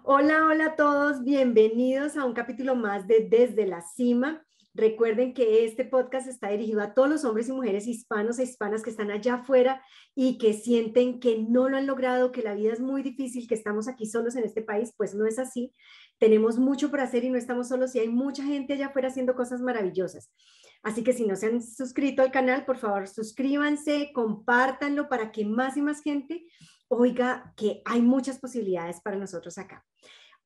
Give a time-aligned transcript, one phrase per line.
[0.00, 4.42] Hola, hola a todos, bienvenidos a un capítulo más de Desde la Cima.
[4.74, 8.82] Recuerden que este podcast está dirigido a todos los hombres y mujeres hispanos e hispanas
[8.82, 9.82] que están allá afuera
[10.14, 13.54] y que sienten que no lo han logrado, que la vida es muy difícil, que
[13.54, 14.94] estamos aquí solos en este país.
[14.96, 15.72] Pues no es así.
[16.18, 19.34] Tenemos mucho por hacer y no estamos solos y hay mucha gente allá afuera haciendo
[19.34, 20.32] cosas maravillosas.
[20.82, 25.44] Así que si no se han suscrito al canal, por favor, suscríbanse, compártanlo para que
[25.44, 26.44] más y más gente
[26.92, 29.84] oiga que hay muchas posibilidades para nosotros acá.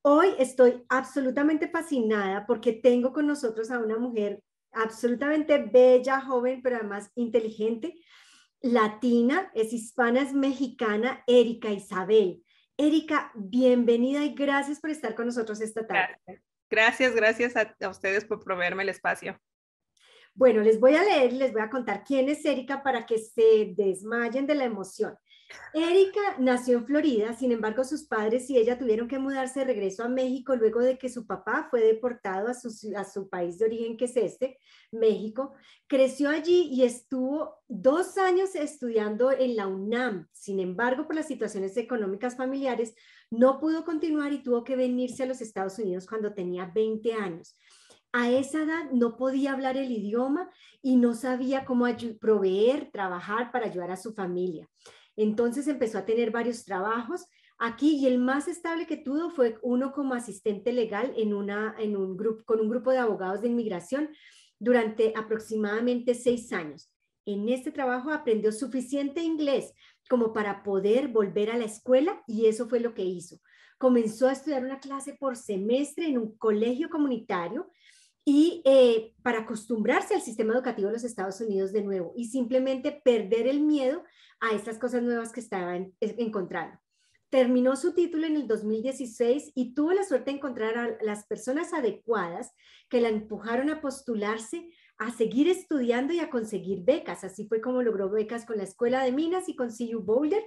[0.01, 6.77] Hoy estoy absolutamente fascinada porque tengo con nosotros a una mujer absolutamente bella, joven, pero
[6.77, 7.95] además inteligente,
[8.61, 12.43] latina, es hispana, es mexicana, Erika Isabel.
[12.77, 16.17] Erika, bienvenida y gracias por estar con nosotros esta tarde.
[16.69, 19.37] Gracias, gracias a, a ustedes por proveerme el espacio.
[20.33, 23.73] Bueno, les voy a leer, les voy a contar quién es Erika para que se
[23.75, 25.17] desmayen de la emoción.
[25.73, 30.03] Erika nació en Florida, sin embargo sus padres y ella tuvieron que mudarse de regreso
[30.03, 33.65] a México luego de que su papá fue deportado a su, a su país de
[33.65, 34.57] origen, que es este,
[34.91, 35.53] México.
[35.87, 40.27] Creció allí y estuvo dos años estudiando en la UNAM.
[40.31, 42.93] Sin embargo, por las situaciones económicas familiares,
[43.29, 47.57] no pudo continuar y tuvo que venirse a los Estados Unidos cuando tenía 20 años.
[48.13, 50.49] A esa edad no podía hablar el idioma
[50.81, 51.85] y no sabía cómo
[52.19, 54.67] proveer, trabajar para ayudar a su familia.
[55.17, 57.25] Entonces empezó a tener varios trabajos
[57.57, 61.97] aquí y el más estable que tuvo fue uno como asistente legal en, una, en
[61.97, 64.09] un grupo, con un grupo de abogados de inmigración
[64.59, 66.93] durante aproximadamente seis años.
[67.25, 69.73] En este trabajo aprendió suficiente inglés
[70.09, 73.39] como para poder volver a la escuela y eso fue lo que hizo.
[73.77, 77.69] Comenzó a estudiar una clase por semestre en un colegio comunitario
[78.29, 82.91] y eh, para acostumbrarse al sistema educativo de los Estados Unidos de nuevo y simplemente
[82.91, 84.03] perder el miedo
[84.41, 86.77] a estas cosas nuevas que estaba encontrando.
[87.29, 91.71] Terminó su título en el 2016 y tuvo la suerte de encontrar a las personas
[91.71, 92.51] adecuadas
[92.89, 97.23] que la empujaron a postularse, a seguir estudiando y a conseguir becas.
[97.23, 100.43] Así fue como logró becas con la Escuela de Minas y con CU Boulder,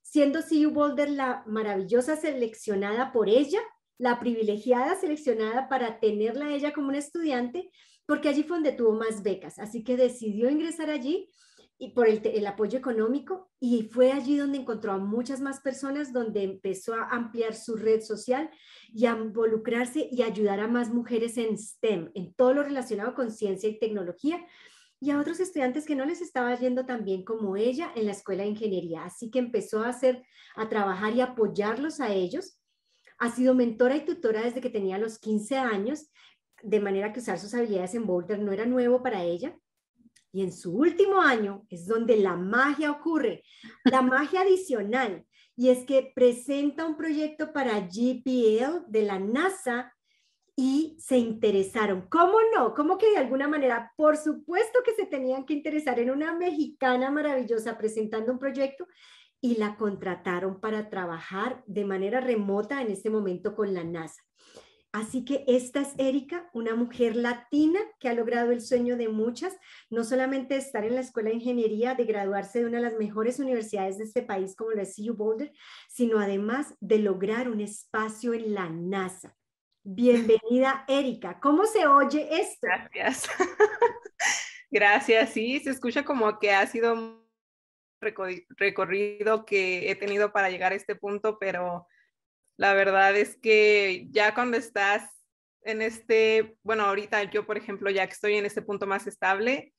[0.00, 3.60] siendo CU Boulder la maravillosa seleccionada por ella
[3.98, 7.70] la privilegiada seleccionada para tenerla ella como una estudiante,
[8.06, 9.58] porque allí fue donde tuvo más becas.
[9.58, 11.28] Así que decidió ingresar allí
[11.78, 16.44] y por el, apoyo económico y fue allí donde encontró a muchas más personas, donde
[16.44, 18.50] empezó a ampliar su red social
[18.92, 23.32] y a involucrarse y ayudar a más mujeres en STEM, en todo lo relacionado con
[23.32, 24.46] ciencia y tecnología
[25.00, 28.12] y a otros estudiantes que no les estaba yendo tan bien como ella en la
[28.12, 29.04] escuela de ingeniería.
[29.04, 30.22] Así que empezó a hacer,
[30.54, 32.61] a trabajar y apoyarlos a ellos
[33.22, 36.10] ha sido mentora y tutora desde que tenía los 15 años,
[36.60, 39.56] de manera que usar sus habilidades en Boulder no era nuevo para ella.
[40.32, 43.44] Y en su último año es donde la magia ocurre,
[43.84, 45.24] la magia adicional,
[45.54, 49.94] y es que presenta un proyecto para GPL de la NASA
[50.56, 52.08] y se interesaron.
[52.08, 52.74] ¿Cómo no?
[52.74, 53.92] ¿Cómo que de alguna manera?
[53.96, 58.88] Por supuesto que se tenían que interesar en una mexicana maravillosa presentando un proyecto
[59.42, 64.22] y la contrataron para trabajar de manera remota en este momento con la NASA.
[64.92, 69.56] Así que esta es Erika, una mujer latina que ha logrado el sueño de muchas,
[69.90, 73.40] no solamente estar en la escuela de ingeniería, de graduarse de una de las mejores
[73.40, 75.50] universidades de este país como la CU Boulder,
[75.88, 79.34] sino además de lograr un espacio en la NASA.
[79.82, 81.40] Bienvenida, Erika.
[81.40, 82.68] ¿Cómo se oye esto?
[82.68, 83.28] Gracias.
[84.70, 87.21] Gracias, sí, se escucha como que ha sido
[88.02, 91.86] recorrido que he tenido para llegar a este punto, pero
[92.56, 95.10] la verdad es que ya cuando estás
[95.64, 99.72] en este, bueno, ahorita yo, por ejemplo, ya que estoy en este punto más estable,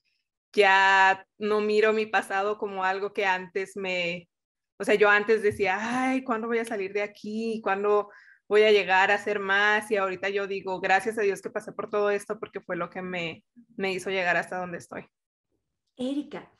[0.54, 4.30] ya no miro mi pasado como algo que antes me,
[4.78, 7.60] o sea, yo antes decía, ay, ¿cuándo voy a salir de aquí?
[7.64, 8.10] ¿Cuándo
[8.48, 9.90] voy a llegar a hacer más?
[9.92, 12.90] Y ahorita yo digo, gracias a Dios que pasé por todo esto porque fue lo
[12.90, 13.44] que me,
[13.76, 15.06] me hizo llegar hasta donde estoy.
[15.98, 16.52] Erika,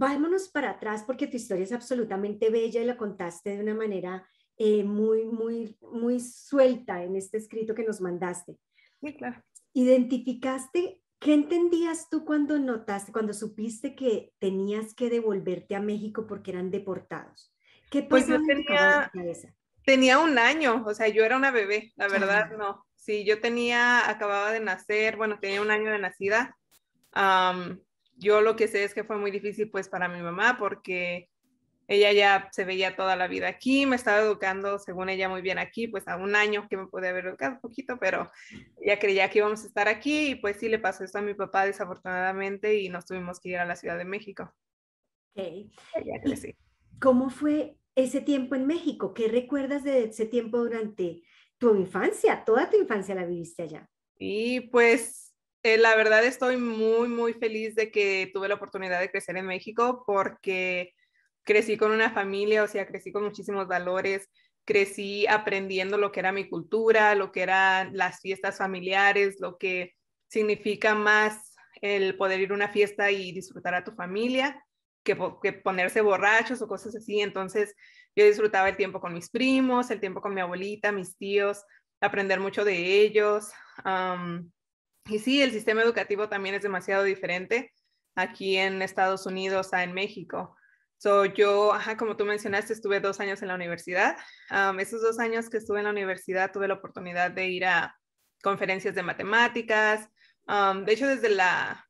[0.00, 4.26] vámonos para atrás porque tu historia es absolutamente bella y la contaste de una manera
[4.56, 8.56] eh, muy, muy, muy suelta en este escrito que nos mandaste.
[9.02, 9.42] Sí, claro.
[9.74, 16.52] ¿Identificaste qué entendías tú cuando notaste, cuando supiste que tenías que devolverte a México porque
[16.52, 17.54] eran deportados?
[17.90, 19.12] ¿Qué pues yo tenía,
[19.84, 22.86] tenía un año, o sea, yo era una bebé, la verdad, no.
[22.94, 26.56] Sí, yo tenía, acababa de nacer, bueno, tenía un año de nacida.
[28.20, 31.30] Yo lo que sé es que fue muy difícil pues para mi mamá porque
[31.88, 35.58] ella ya se veía toda la vida aquí, me estaba educando según ella muy bien
[35.58, 38.30] aquí, pues a un año que me pude haber educado un poquito, pero
[38.80, 41.34] ella creía que íbamos a estar aquí y pues sí le pasó esto a mi
[41.34, 44.54] papá desafortunadamente y nos tuvimos que ir a la Ciudad de México.
[45.34, 45.72] Okay.
[47.00, 49.14] ¿Cómo fue ese tiempo en México?
[49.14, 51.22] ¿Qué recuerdas de ese tiempo durante
[51.58, 52.44] tu infancia?
[52.44, 53.88] Toda tu infancia la viviste allá.
[54.18, 55.29] Y pues
[55.62, 59.46] eh, la verdad estoy muy, muy feliz de que tuve la oportunidad de crecer en
[59.46, 60.94] México porque
[61.44, 64.28] crecí con una familia, o sea, crecí con muchísimos valores,
[64.64, 69.94] crecí aprendiendo lo que era mi cultura, lo que eran las fiestas familiares, lo que
[70.28, 74.64] significa más el poder ir a una fiesta y disfrutar a tu familia
[75.02, 77.20] que, que ponerse borrachos o cosas así.
[77.20, 77.74] Entonces,
[78.14, 81.64] yo disfrutaba el tiempo con mis primos, el tiempo con mi abuelita, mis tíos,
[82.00, 83.50] aprender mucho de ellos.
[85.10, 87.72] Y sí, el sistema educativo también es demasiado diferente
[88.14, 90.56] aquí en Estados Unidos a en México.
[90.98, 94.16] So, yo, como tú mencionaste, estuve dos años en la universidad.
[94.78, 97.98] esos dos años que estuve en la universidad tuve la oportunidad de ir a
[98.42, 100.08] conferencias de matemáticas.
[100.46, 101.88] de hecho, desde la,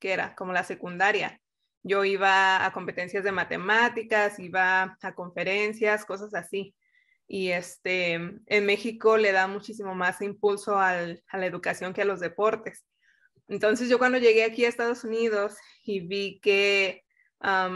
[0.00, 0.34] ¿qué era?
[0.34, 1.40] Como la secundaria.
[1.84, 6.74] Yo iba a competencias de matemáticas, iba a conferencias, cosas así.
[7.28, 12.20] Y este, en México le da muchísimo más impulso a la educación que a los
[12.20, 12.84] deportes.
[13.48, 15.54] Entonces yo cuando llegué aquí a Estados Unidos
[15.84, 17.04] y vi que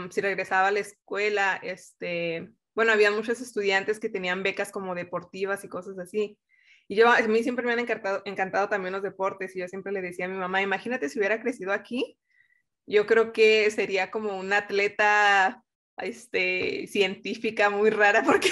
[0.09, 5.63] si regresaba a la escuela, este, bueno, había muchos estudiantes que tenían becas como deportivas
[5.63, 6.37] y cosas así.
[6.87, 9.93] Y yo, a mí siempre me han encantado, encantado también los deportes y yo siempre
[9.93, 12.17] le decía a mi mamá, imagínate si hubiera crecido aquí,
[12.85, 15.63] yo creo que sería como una atleta
[15.97, 18.49] este, científica muy rara porque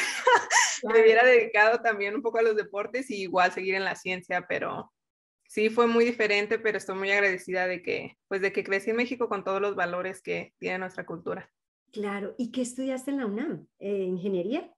[0.84, 4.46] me hubiera dedicado también un poco a los deportes y igual seguir en la ciencia,
[4.48, 4.92] pero
[5.48, 8.96] sí fue muy diferente, pero estoy muy agradecida de que, pues de que crecí en
[8.96, 11.52] México con todos los valores que tiene nuestra cultura.
[11.92, 13.68] Claro, ¿y qué estudiaste en la UNAM?
[13.80, 14.72] ¿Eh, ¿Ingeniería?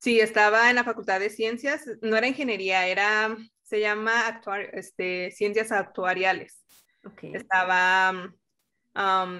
[0.00, 4.40] Sí, estaba en la Facultad de Ciencias, no era ingeniería, era, se llama
[4.72, 6.62] este, Ciencias Actuariales.
[7.04, 7.32] Okay.
[7.34, 8.32] Estaba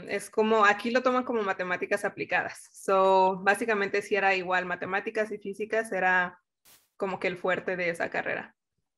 [0.08, 2.68] es como, aquí lo toman como matemáticas aplicadas.
[2.72, 6.40] So, básicamente si era igual, matemáticas y físicas era
[6.96, 8.54] como que el fuerte de esa carrera.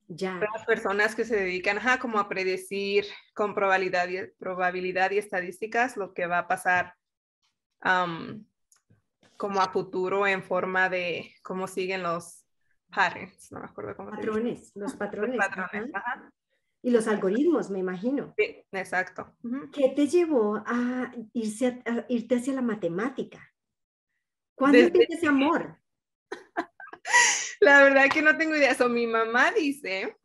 [0.08, 0.34] Ya.
[0.34, 5.96] Las personas que se dedican a como a predecir con probabilidad y, probabilidad y estadísticas
[5.96, 6.94] lo que va a pasar
[9.36, 12.44] como a futuro en forma de cómo siguen los
[12.90, 15.36] patterns, no me acuerdo cómo patrones, los patrones.
[15.36, 16.32] Los patrones, ajá.
[16.82, 18.34] Y los algoritmos, me imagino.
[18.38, 19.36] Sí, exacto.
[19.72, 23.52] ¿Qué te llevó a, irse irte hacia la matemática?
[24.54, 25.78] ¿Cuándo empieza ese amor?
[27.60, 28.74] La verdad que no tengo idea.
[28.74, 30.16] So, mi mamá dice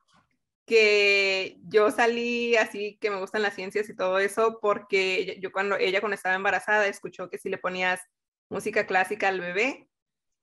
[0.66, 5.78] que yo salí así, que me gustan las ciencias y todo eso, porque yo cuando
[5.78, 8.01] ella cuando estaba embarazada escuchó que si le ponías
[8.50, 9.88] música clásica al bebé,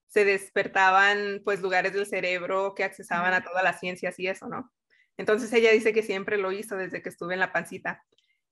[0.07, 4.71] se despertaban pues lugares del cerebro que accesaban a todas las ciencias y eso, ¿no?
[5.17, 8.05] Entonces ella dice que siempre lo hizo desde que estuve en la pancita.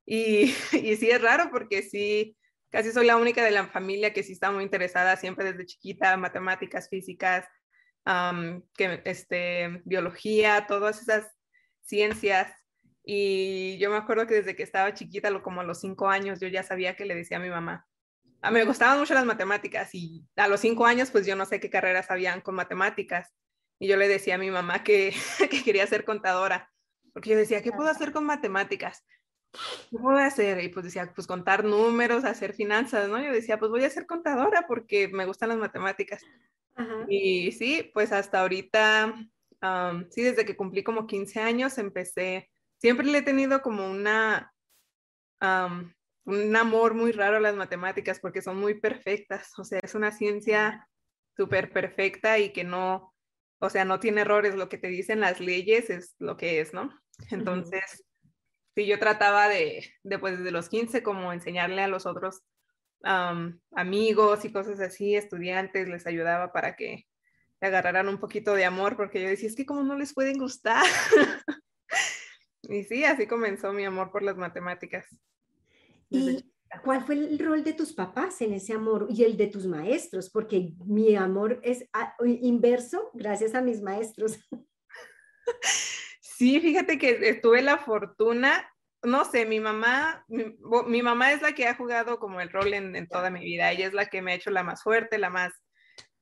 [0.05, 2.37] Y, y sí es raro porque sí,
[2.71, 6.17] casi soy la única de la familia que sí está muy interesada siempre desde chiquita,
[6.17, 7.47] matemáticas, físicas,
[8.77, 11.31] que, este, biología, todas esas
[11.83, 12.53] ciencias.
[13.05, 16.49] Y yo me acuerdo que desde que estaba chiquita, como a los cinco años, yo
[16.49, 17.87] ya sabía que le decía a mi mamá.
[18.43, 21.45] A mí me gustaban mucho las matemáticas y a los cinco años, pues yo no
[21.45, 23.33] sé qué carreras habían con matemáticas.
[23.81, 25.13] Y yo le decía a mi mamá que,
[25.51, 26.71] que quería ser contadora,
[27.13, 29.05] porque yo decía, ¿qué puedo hacer con matemáticas?
[29.91, 30.63] ¿Qué puedo hacer?
[30.63, 33.21] Y pues decía, pues contar números, hacer finanzas, ¿no?
[33.21, 36.23] Yo decía, pues voy a ser contadora porque me gustan las matemáticas.
[37.09, 39.15] Y sí, pues hasta ahorita,
[40.11, 44.55] sí, desde que cumplí como 15 años empecé, siempre le he tenido como una,
[45.41, 50.11] un amor muy raro a las matemáticas porque son muy perfectas, o sea, es una
[50.11, 50.89] ciencia
[51.37, 53.13] súper perfecta y que no,
[53.61, 56.73] o sea, no tiene errores, lo que te dicen las leyes es lo que es,
[56.73, 56.91] ¿no?
[57.31, 58.05] Entonces,
[58.75, 62.43] sí, yo trataba de, después desde los 15, como enseñarle a los otros
[63.73, 67.07] amigos y cosas así, estudiantes, les ayudaba para que
[67.61, 70.85] agarraran un poquito de amor, porque yo decía, es que como no les pueden gustar.
[72.63, 75.07] y sí, así comenzó mi amor por las matemáticas.
[76.09, 76.50] ¿Y
[76.85, 80.31] cuál fue el rol de tus papás en ese amor y el de tus maestros?
[80.31, 84.39] Porque mi amor es ah, inverso gracias a mis maestros.
[86.23, 88.67] Sí, fíjate que tuve la fortuna
[89.03, 93.09] no sé, mi mamá, mi, mamá es la que ha jugado como el rol en,
[93.09, 93.73] toda mi vida.
[93.73, 95.53] Ella es la que me ha hecho la más fuerte, la más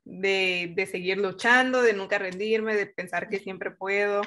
[0.05, 4.23] de, seguir luchando, de nunca rendirme, de pensar que siempre puedo.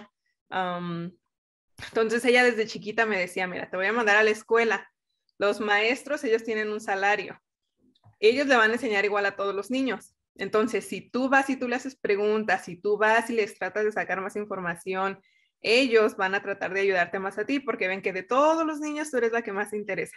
[0.49, 4.90] entonces ella desde chiquita me decía, mira, te voy a mandar a la escuela.
[5.41, 7.41] Los maestros, ellos tienen un salario.
[8.19, 10.15] Ellos le van a enseñar igual a todos los niños.
[10.36, 13.83] Entonces, si tú vas y tú le haces preguntas, si tú vas y les tratas
[13.83, 15.19] de sacar más información,
[15.60, 18.81] ellos van a tratar de ayudarte más a ti porque ven que de todos los
[18.81, 20.15] niños tú eres la que más te interesa.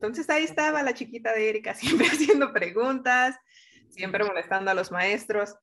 [0.00, 3.36] Entonces ahí estaba la chiquita de Erika siempre haciendo preguntas,
[3.90, 5.54] siempre molestando a los maestros.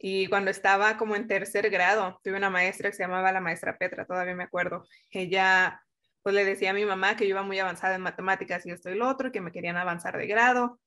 [0.00, 3.78] Y cuando estaba como en tercer grado, tuve una maestra que se llamaba la maestra
[3.78, 4.84] Petra, todavía me acuerdo.
[5.12, 5.80] Ella
[6.22, 8.90] pues le decía a mi mamá que yo iba muy avanzada en matemáticas y esto
[8.90, 10.80] y lo otro, que me querían avanzar de grado,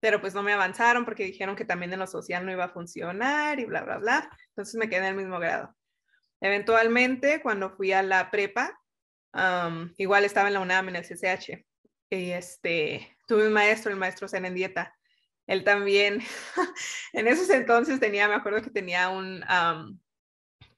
[0.00, 2.68] pero pues no me avanzaron porque dijeron que también en lo social no iba a
[2.70, 4.30] funcionar y bla, bla, bla.
[4.50, 5.74] Entonces me quedé en el mismo grado.
[6.40, 8.78] Eventualmente, cuando fui a la prepa,
[9.96, 11.64] igual estaba en la UNAM, en el CCH,
[12.10, 14.94] y este, tuve un maestro, el maestro Dieta
[15.48, 16.20] él también,
[17.14, 19.42] en esos entonces tenía, me acuerdo que tenía un,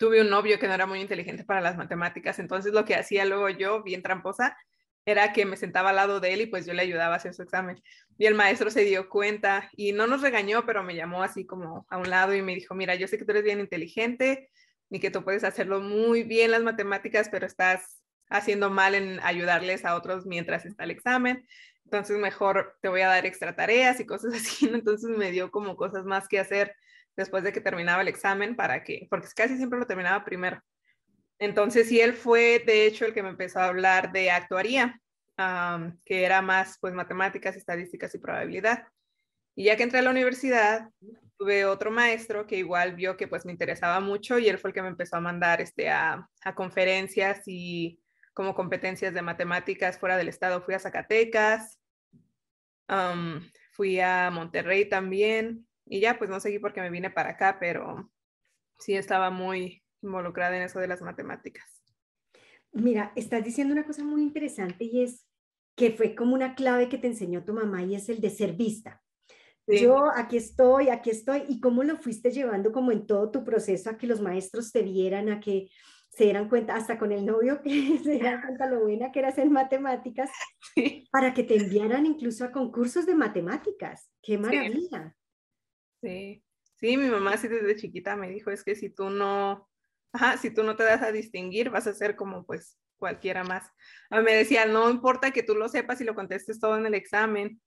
[0.00, 3.26] tuve un novio que no era muy inteligente para las matemáticas, entonces lo que hacía
[3.26, 4.56] luego yo, bien tramposa,
[5.04, 7.34] era que me sentaba al lado de él y pues yo le ayudaba a hacer
[7.34, 7.82] su examen.
[8.18, 11.86] Y el maestro se dio cuenta y no nos regañó, pero me llamó así como
[11.90, 14.50] a un lado y me dijo, mira, yo sé que tú eres bien inteligente
[14.88, 19.84] y que tú puedes hacerlo muy bien las matemáticas, pero estás haciendo mal en ayudarles
[19.84, 21.46] a otros mientras está el examen
[21.90, 24.66] entonces mejor te voy a dar extra tareas y cosas así.
[24.72, 26.76] Entonces me dio como cosas más que hacer
[27.20, 30.60] después de que terminaba el examen para que, porque casi siempre lo terminaba primero.
[31.38, 35.00] Entonces, sí, él fue de hecho el que me empezó a hablar de actuaría,
[36.04, 38.86] que era más pues matemáticas, estadísticas y probabilidad.
[39.54, 40.90] Y ya que entré a la universidad,
[41.38, 44.74] tuve otro maestro que igual vio que pues me interesaba mucho y él fue el
[44.74, 47.98] que me empezó a mandar este, a, a conferencias y
[48.34, 50.62] como competencias de matemáticas fuera del estado.
[50.62, 51.78] Fui a Zacatecas,
[53.72, 58.10] fui a Monterrey también y ya pues no seguí porque me vine para acá, pero
[58.78, 61.64] sí estaba muy involucrada en eso de las matemáticas.
[62.72, 65.26] Mira, estás diciendo una cosa muy interesante y es
[65.74, 68.52] que fue como una clave que te enseñó tu mamá y es el de ser
[68.52, 69.02] vista.
[69.66, 73.90] Yo aquí estoy, aquí estoy, y cómo lo fuiste llevando como en todo tu proceso
[73.90, 75.68] a que los maestros te vieran, a que
[76.08, 79.38] se dieran cuenta, hasta con el novio, que se dieran cuenta lo buena que eras
[79.38, 80.30] en matemáticas,
[81.10, 84.10] para que te enviaran incluso a concursos de matemáticas.
[84.22, 85.16] ¡Qué maravilla!
[86.02, 86.42] Sí.
[86.76, 89.68] sí, mi mamá sí desde chiquita me dijo, es que si tú no,
[90.12, 93.68] ajá, si tú no te das a distinguir, vas a ser como pues cualquiera más.
[94.10, 97.60] Me decía, no importa que tú lo sepas y lo contestes todo en el examen.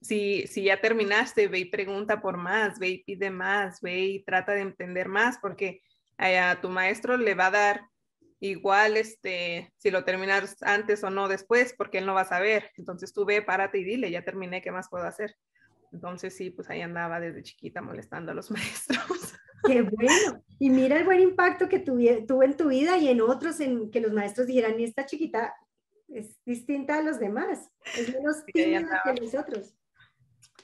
[0.00, 4.24] Si, si ya terminaste, ve y pregunta por más, ve y pide más, ve y
[4.24, 5.80] trata de entender más, porque
[6.18, 7.80] a tu maestro le va a dar
[8.38, 12.70] igual este, si lo terminas antes o no después, porque él no va a saber.
[12.76, 15.34] Entonces tú ve, párate y dile, ya terminé, ¿qué más puedo hacer?
[15.92, 19.34] Entonces sí, pues ahí andaba desde chiquita molestando a los maestros.
[19.66, 20.44] Qué bueno.
[20.58, 23.90] Y mira el buen impacto que tuve, tuve en tu vida y en otros, en
[23.90, 25.54] que los maestros dijeran, esta chiquita
[26.08, 29.74] es distinta a los demás, es menos tímida que los otros.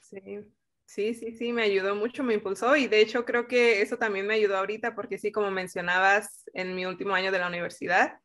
[0.01, 0.41] Sí.
[0.85, 4.27] Sí, sí, sí, me ayudó mucho, me impulsó y de hecho creo que eso también
[4.27, 8.21] me ayudó ahorita porque sí, como mencionabas en mi último año de la universidad,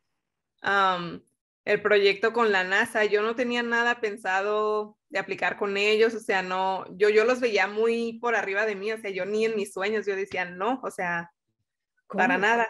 [1.64, 6.20] el proyecto con la NASA, yo no tenía nada pensado de aplicar con ellos, o
[6.20, 9.44] sea, no, yo, yo los veía muy por arriba de mí, o sea, yo ni
[9.44, 11.30] en mis sueños, yo decía, no, o sea,
[12.08, 12.68] para nada.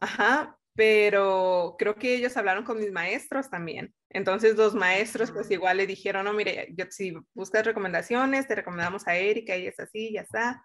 [0.00, 3.94] Ajá, pero creo que ellos hablaron con mis maestros también.
[4.10, 9.06] Entonces los maestros pues igual le dijeron, no, mire, yo, si buscas recomendaciones, te recomendamos
[9.08, 10.64] a Erika y es así, ya está.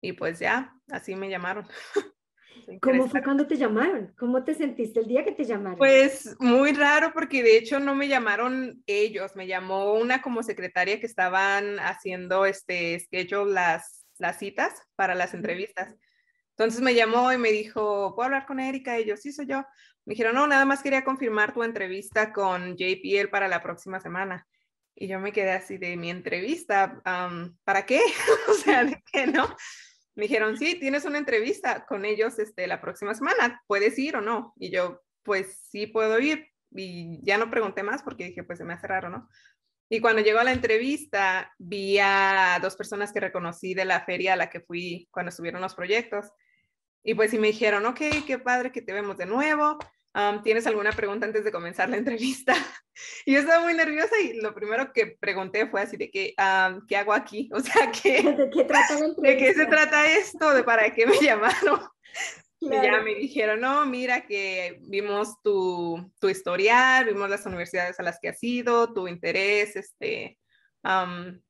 [0.00, 1.66] Y pues ya, así me llamaron.
[2.80, 4.12] ¿Cómo fue cuando te llamaron?
[4.18, 5.78] ¿Cómo te sentiste el día que te llamaron?
[5.78, 11.00] Pues muy raro porque de hecho no me llamaron ellos, me llamó una como secretaria
[11.00, 15.94] que estaban haciendo este schedule las, las citas para las entrevistas.
[16.50, 19.00] Entonces me llamó y me dijo, ¿puedo hablar con Erika?
[19.00, 19.64] Y yo, sí, soy yo.
[20.04, 24.46] Me dijeron, no, nada más quería confirmar tu entrevista con JPL para la próxima semana.
[24.94, 27.02] Y yo me quedé así de mi entrevista,
[27.64, 28.00] ¿para qué?
[28.48, 29.56] o sea, ¿de qué no?
[30.14, 34.20] Me dijeron, sí, tienes una entrevista con ellos este, la próxima semana, ¿puedes ir o
[34.20, 34.54] no?
[34.56, 36.48] Y yo, pues sí puedo ir.
[36.70, 39.28] Y ya no pregunté más porque dije, pues se me hace raro, ¿no?
[39.88, 44.32] Y cuando llegó a la entrevista, vi a dos personas que reconocí de la feria
[44.32, 46.32] a la que fui cuando estuvieron los proyectos.
[47.02, 49.78] Y pues sí me dijeron, ok, qué padre que te vemos de nuevo.
[50.42, 52.54] ¿Tienes alguna pregunta antes de comenzar la entrevista?
[53.26, 56.34] y yo estaba muy nerviosa y lo primero que pregunté fue así de que,
[56.88, 57.48] ¿qué hago aquí?
[57.52, 60.54] O sea, ¿qué, ¿De qué trata ¿De qué se trata esto?
[60.54, 61.80] ¿De para qué me llamaron?
[62.60, 68.02] Y ya me dijeron, no, mira que vimos tu, tu historial, vimos las universidades a
[68.02, 70.38] las que has ido, tu interés, este,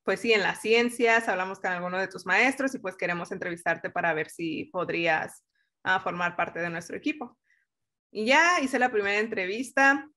[0.03, 3.91] pues sí, en las ciencias, hablamos con alguno de tus maestros y pues queremos entrevistarte
[3.91, 5.45] para ver si podrías
[5.85, 7.37] uh, formar parte de nuestro equipo.
[8.17, 10.09] Y ya hice la primera entrevista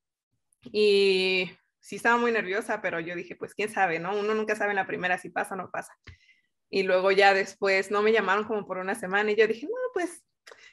[0.71, 1.49] y
[1.79, 4.15] sí estaba muy nerviosa, pero yo dije, pues quién sabe, ¿no?
[4.15, 5.97] Uno nunca sabe en la primera si pasa o no pasa.
[6.69, 9.73] Y luego ya después no me llamaron como por una semana y yo dije, no,
[9.95, 10.23] pues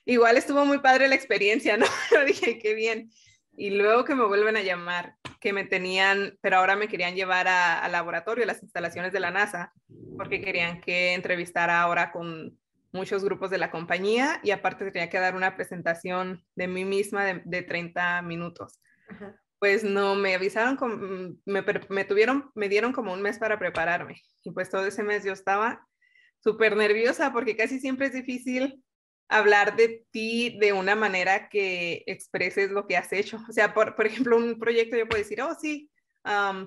[0.04, 1.86] igual estuvo muy padre la experiencia, ¿no?
[2.10, 3.10] Yo dije, qué bien.
[3.56, 7.48] Y luego que me vuelven a llamar, que me tenían, pero ahora me querían llevar
[7.48, 9.72] al laboratorio, a las instalaciones de la NASA,
[10.18, 12.58] porque querían que entrevistara ahora con
[12.94, 17.24] muchos grupos de la compañía y aparte tenía que dar una presentación de mí misma
[17.24, 18.80] de, de 30 minutos.
[19.58, 24.22] Pues no, me avisaron, con, me, me, tuvieron, me dieron como un mes para prepararme
[24.42, 25.86] y pues todo ese mes yo estaba
[26.38, 28.84] súper nerviosa porque casi siempre es difícil
[29.28, 33.40] hablar de ti de una manera que expreses lo que has hecho.
[33.48, 35.90] O sea, por, por ejemplo, un proyecto yo puedo decir, oh, sí,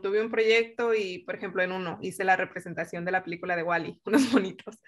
[0.01, 3.63] tuve un proyecto y, por ejemplo, en uno hice la representación de la película de
[3.63, 4.79] Wally, unos bonitos.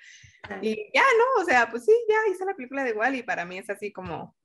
[0.62, 1.42] Y ya, ¿no?
[1.42, 3.24] O sea, pues sí, ya hice la película de Wally.
[3.24, 4.36] Para mí es así como,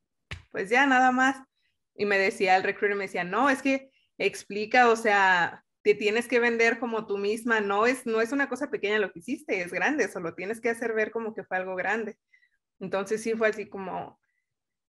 [0.51, 1.37] pues ya, nada más.
[1.95, 6.27] Y me decía el recruiter, me decía, no, es que explica, o sea, te tienes
[6.27, 9.61] que vender como tú misma, no es, no es una cosa pequeña lo que hiciste,
[9.61, 12.17] es grande, solo tienes que hacer ver como que fue algo grande.
[12.81, 14.19] Entonces sí fue así como,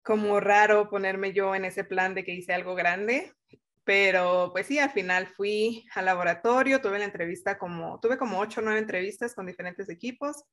[0.01, 3.33] como raro ponerme yo en ese plan de que hice algo grande,
[3.87, 8.59] pero pues sí, al final fui al laboratorio, tuve la entrevista como, tuve como ocho
[8.59, 10.43] o nueve entrevistas con diferentes equipos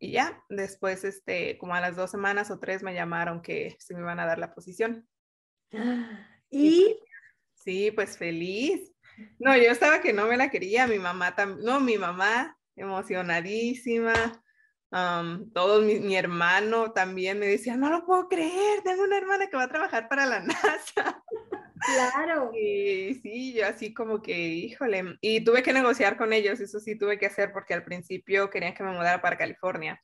[0.00, 3.94] y ya, después, este, como a las dos semanas o tres me llamaron que se
[3.94, 5.08] me iban a dar la posición.
[6.50, 6.84] ¿Y?
[6.84, 6.96] Pues,
[7.54, 8.92] sí, pues feliz.
[9.38, 14.42] No, yo estaba que no me la quería, mi mamá también, no, mi mamá emocionadísima,
[14.90, 19.56] Um, todo mi, hermano también me decía, no lo puedo creer, tengo una hermana que
[19.56, 21.22] va a trabajar para la NASA.
[21.80, 22.50] Claro.
[22.54, 26.96] Y sí, yo así como que, híjole, y tuve que negociar con ellos, eso sí
[26.96, 30.02] tuve que hacer porque al principio querían que me mudara para California.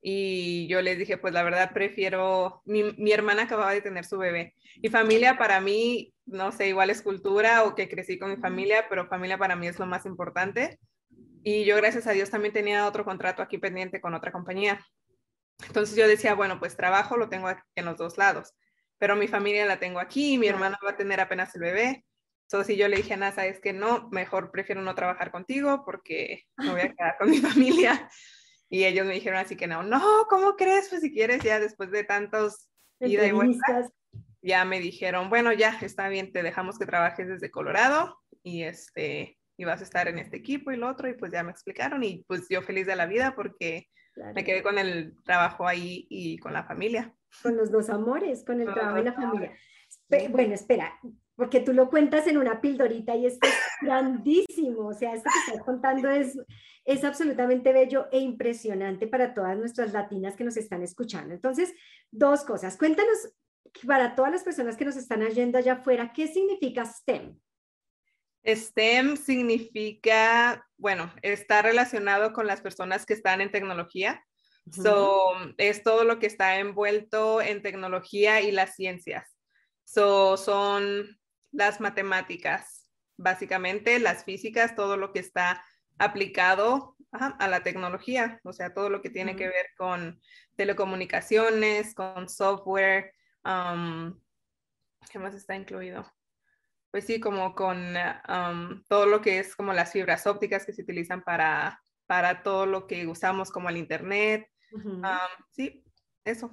[0.00, 4.18] Y yo les dije, pues la verdad prefiero, mi, mi hermana acababa de tener su
[4.18, 4.54] bebé.
[4.82, 8.86] Y familia para mí, no sé, igual es cultura o que crecí con mi familia,
[8.88, 10.78] pero familia para mí es lo más importante.
[11.44, 14.84] Y yo, gracias a Dios, también tenía otro contrato aquí pendiente con otra compañía.
[15.66, 18.54] Entonces yo decía, bueno, pues trabajo lo tengo en los dos lados,
[19.02, 22.04] pero mi familia la tengo aquí, mi hermana va a tener apenas el bebé.
[22.46, 25.82] Entonces si yo le dije a NASA, es que no, mejor prefiero no trabajar contigo
[25.84, 28.08] porque me voy a quedar con mi familia.
[28.70, 30.88] Y ellos me dijeron así que no, no, ¿cómo crees?
[30.88, 33.90] Pues si quieres ya después de tantos ida y vuelta,
[34.40, 39.36] ya me dijeron, bueno, ya está bien, te dejamos que trabajes desde Colorado y este,
[39.56, 42.04] y vas a estar en este equipo y lo otro, y pues ya me explicaron
[42.04, 43.88] y pues yo feliz de la vida porque
[44.32, 47.12] me quedé con el trabajo ahí y con la familia.
[47.42, 49.52] Con los dos amores, con el trabajo y la familia.
[50.30, 50.98] Bueno, espera,
[51.34, 55.50] porque tú lo cuentas en una pildorita y esto es grandísimo, o sea, esto que
[55.50, 56.38] estás contando es,
[56.84, 61.34] es absolutamente bello e impresionante para todas nuestras latinas que nos están escuchando.
[61.34, 61.72] Entonces,
[62.10, 63.32] dos cosas, cuéntanos
[63.86, 67.38] para todas las personas que nos están oyendo allá afuera, ¿qué significa STEM?
[68.44, 74.24] STEM significa, bueno, está relacionado con las personas que están en tecnología.
[74.70, 79.36] So, es todo lo que está envuelto en tecnología y las ciencias.
[79.84, 81.18] So, son
[81.50, 85.64] las matemáticas, básicamente, las físicas, todo lo que está
[85.98, 90.20] aplicado a la tecnología, o sea, todo lo que tiene que ver con
[90.56, 93.12] telecomunicaciones, con software,
[93.44, 94.18] um,
[95.10, 96.10] ¿qué más está incluido?
[96.92, 97.94] pues sí, como con
[98.86, 102.86] todo lo que es como las fibras ópticas que se utilizan para, para todo lo
[102.86, 104.46] que usamos como el Internet.
[105.50, 105.84] Sí,
[106.24, 106.50] eso.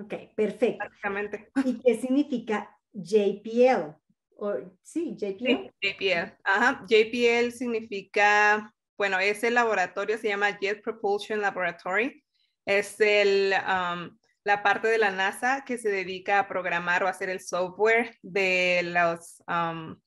[0.00, 0.84] Ok, perfecto.
[0.84, 1.50] Básicamente.
[1.64, 3.94] ¿Y qué significa JPL?
[4.36, 5.72] O, sí, JPL.
[5.80, 6.36] JPL.
[6.44, 12.24] Ajá, JPL significa, bueno, es el laboratorio, se llama Jet Propulsion Laboratory.
[12.66, 17.40] Es el, la parte de la NASA que se dedica a programar o hacer el
[17.40, 20.00] software de los, um,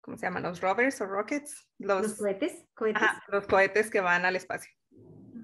[0.00, 0.44] ¿cómo se llaman?
[0.44, 1.68] Los rovers o rockets.
[1.78, 2.64] Los, cohetes.
[3.28, 4.72] los cohetes que van al espacio.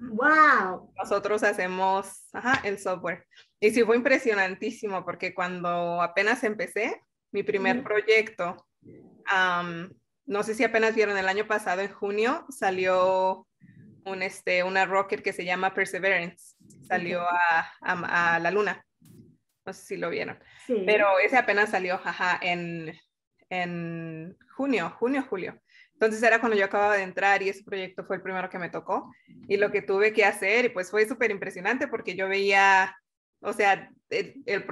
[0.01, 0.93] ¡Wow!
[0.97, 2.25] Nosotros hacemos
[2.63, 3.25] el software.
[3.59, 9.89] Y sí fue impresionantísimo porque cuando apenas empecé mi primer proyecto, um,
[10.25, 13.47] no sé si apenas vieron el año pasado, en junio, salió
[14.05, 16.55] un, este, una rocket que se llama Perseverance
[16.89, 18.83] salió a, la luna.
[19.65, 20.39] No sé si lo vieron.
[20.67, 22.97] Pero ese apenas salió, jaja, en,
[23.49, 25.61] en junio, junio, julio.
[25.99, 28.69] Entonces era cuando yo acababa de entrar y ese proyecto fue el primero que me
[28.69, 29.11] tocó.
[29.49, 32.95] Y lo que tuve que hacer, pues fue súper impresionante porque yo veía,
[33.41, 33.91] o sea,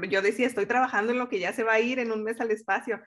[0.10, 2.40] yo decía, estoy trabajando en lo que ya se va a ir en un mes
[2.40, 3.02] al espacio.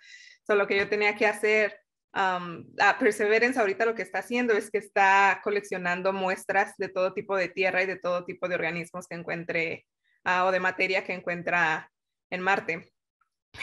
[0.47, 1.81] Solo que yo tenía que hacer
[2.13, 2.65] Um,
[2.99, 7.49] Perseverance ahorita lo que está haciendo es que está coleccionando muestras de todo tipo de
[7.49, 9.87] tierra y de todo tipo de organismos que encuentre
[10.25, 11.89] ah, o de materia que encuentra
[12.31, 12.93] en Marte.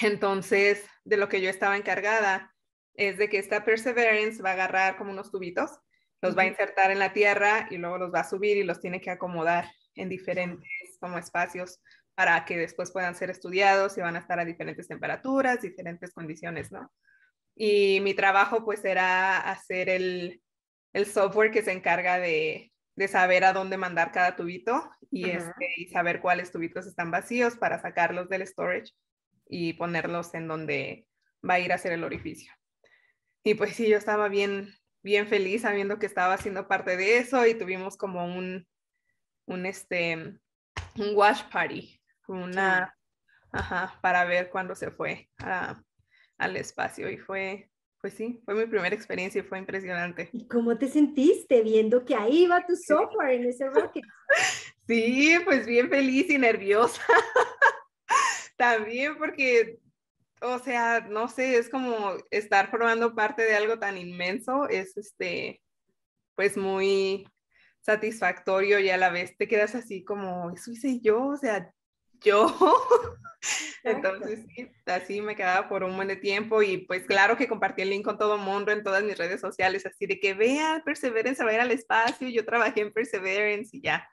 [0.02, 2.54] Entonces, de lo que yo estaba encargada
[2.98, 5.72] es de que esta Perseverance va a agarrar como unos tubitos,
[6.22, 8.82] los va a insertar en la Tierra y luego los va a subir y los
[8.82, 11.80] tiene que acomodar en diferentes como espacios
[12.16, 16.72] para que después puedan ser estudiados y van a estar a diferentes temperaturas, diferentes condiciones,
[16.72, 16.92] ¿no?
[17.58, 20.42] y mi trabajo pues era hacer el,
[20.94, 25.74] el software que se encarga de, de, saber a dónde mandar cada tubito y, este,
[25.78, 28.94] y saber cuáles tubitos están vacíos para sacarlos del storage
[29.50, 31.08] y ponerlos en donde
[31.48, 32.54] va a ir a hacer el orificio.
[33.48, 37.48] Y pues sí, yo estaba bien, bien feliz sabiendo que estaba haciendo parte de eso
[37.48, 38.68] y tuvimos como un,
[39.46, 40.16] un, este,
[40.98, 42.94] un wash party, una,
[43.54, 45.82] ajá, para ver cuándo se fue a,
[46.38, 50.30] al espacio y fue, pues sí, fue mi primera experiencia y fue impresionante.
[50.34, 54.04] ¿Y cómo te sentiste viendo que ahí va tu software en ese rocket?
[54.90, 57.02] Sí, pues bien feliz y nerviosa.
[58.58, 59.80] También porque,
[60.42, 65.62] o sea, no sé, es como estar formando parte de algo tan inmenso, es este,
[66.36, 67.28] pues muy
[67.82, 71.72] satisfactorio y a la vez te quedas así como, eso hice yo, o sea,
[72.22, 72.48] yo.
[73.84, 77.84] Entonces, sí, así me quedaba por un buen de tiempo y pues claro que compartí
[77.84, 80.84] el link con todo el mundo en todas mis redes sociales, así de que vean,
[80.84, 84.08] Perseverance va a ir al espacio, yo trabajé en Perseverance y ya.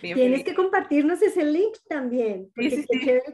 [0.00, 2.86] Tienes que compartirnos ese link también, porque sí,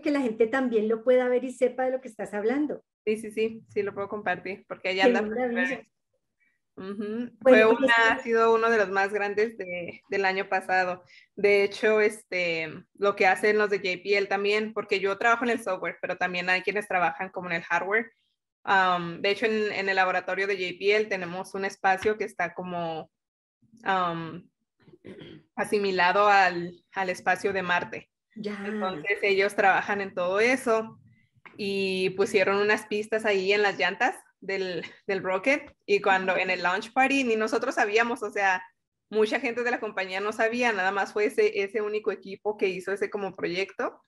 [0.02, 2.82] que la gente también lo pueda ver y sepa de lo que estás hablando.
[3.04, 5.22] Sí, sí, sí, sí lo puedo compartir, porque allá anda
[7.40, 11.04] fue una, ha sido uno de los más grandes de, del año pasado.
[11.36, 15.62] De hecho, este, lo que hacen los de JPL también, porque yo trabajo en el
[15.62, 18.10] software, pero también hay quienes trabajan como en el hardware.
[18.64, 23.10] Um, de hecho, en, en, el laboratorio de JPL tenemos un espacio que está como
[23.84, 24.42] um,
[25.56, 28.10] asimilado al, al, espacio de Marte.
[28.36, 28.62] Ya.
[28.66, 30.98] Entonces ellos trabajan en todo eso
[31.56, 36.62] y pusieron unas pistas ahí en las llantas del, del Rocket y cuando en el
[36.62, 38.62] launch party ni nosotros sabíamos, o sea,
[39.10, 42.68] mucha gente de la compañía no sabía, nada más fue ese, ese único equipo que
[42.68, 44.00] hizo ese como proyecto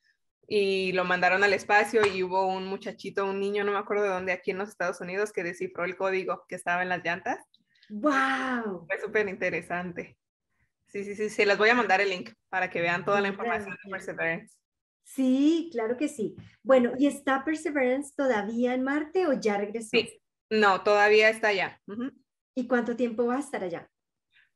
[0.48, 4.10] y lo mandaron al espacio y hubo un muchachito, un niño, no me acuerdo de
[4.10, 7.38] dónde, aquí en los Estados Unidos, que descifró el código que estaba en las llantas.
[7.88, 8.86] ¡Wow!
[8.86, 10.16] Fue súper interesante.
[10.96, 13.28] Sí, sí, sí, se les voy a mandar el link para que vean toda la
[13.28, 14.56] información de Perseverance.
[15.04, 16.36] Sí, claro que sí.
[16.62, 19.90] Bueno, ¿y está Perseverance todavía en Marte o ya regresó?
[19.90, 21.82] Sí, no, todavía está allá.
[22.54, 23.90] ¿Y cuánto tiempo va a estar allá?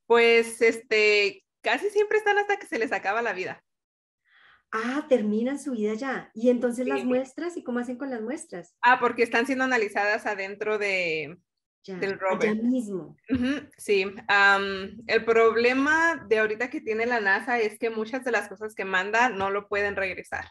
[0.06, 3.62] Pues este, casi siempre están hasta que se les acaba la vida.
[4.72, 6.30] Ah, terminan su vida ya.
[6.32, 7.58] ¿Y entonces las muestras?
[7.58, 8.74] ¿Y cómo hacen con las muestras?
[8.80, 11.36] Ah, porque están siendo analizadas adentro de,
[11.86, 12.56] del rover.
[12.56, 13.16] mismo.
[13.76, 14.12] sí.
[15.06, 18.84] el problema de ahorita que tiene la NASA es que muchas de las cosas que
[18.84, 20.46] manda no lo pueden regresar.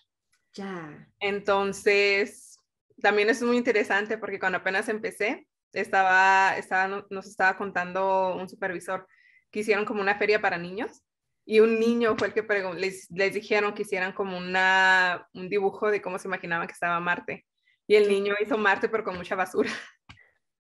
[0.53, 1.07] Ya.
[1.19, 2.57] Entonces,
[3.01, 9.07] también es muy interesante porque cuando apenas empecé, estaba, estaba, nos estaba contando un supervisor
[9.51, 11.03] que hicieron como una feria para niños
[11.45, 15.89] y un niño fue el que les, les dijeron que hicieran como una, un dibujo
[15.89, 17.45] de cómo se imaginaban que estaba Marte.
[17.87, 19.71] Y el niño hizo Marte pero con mucha basura.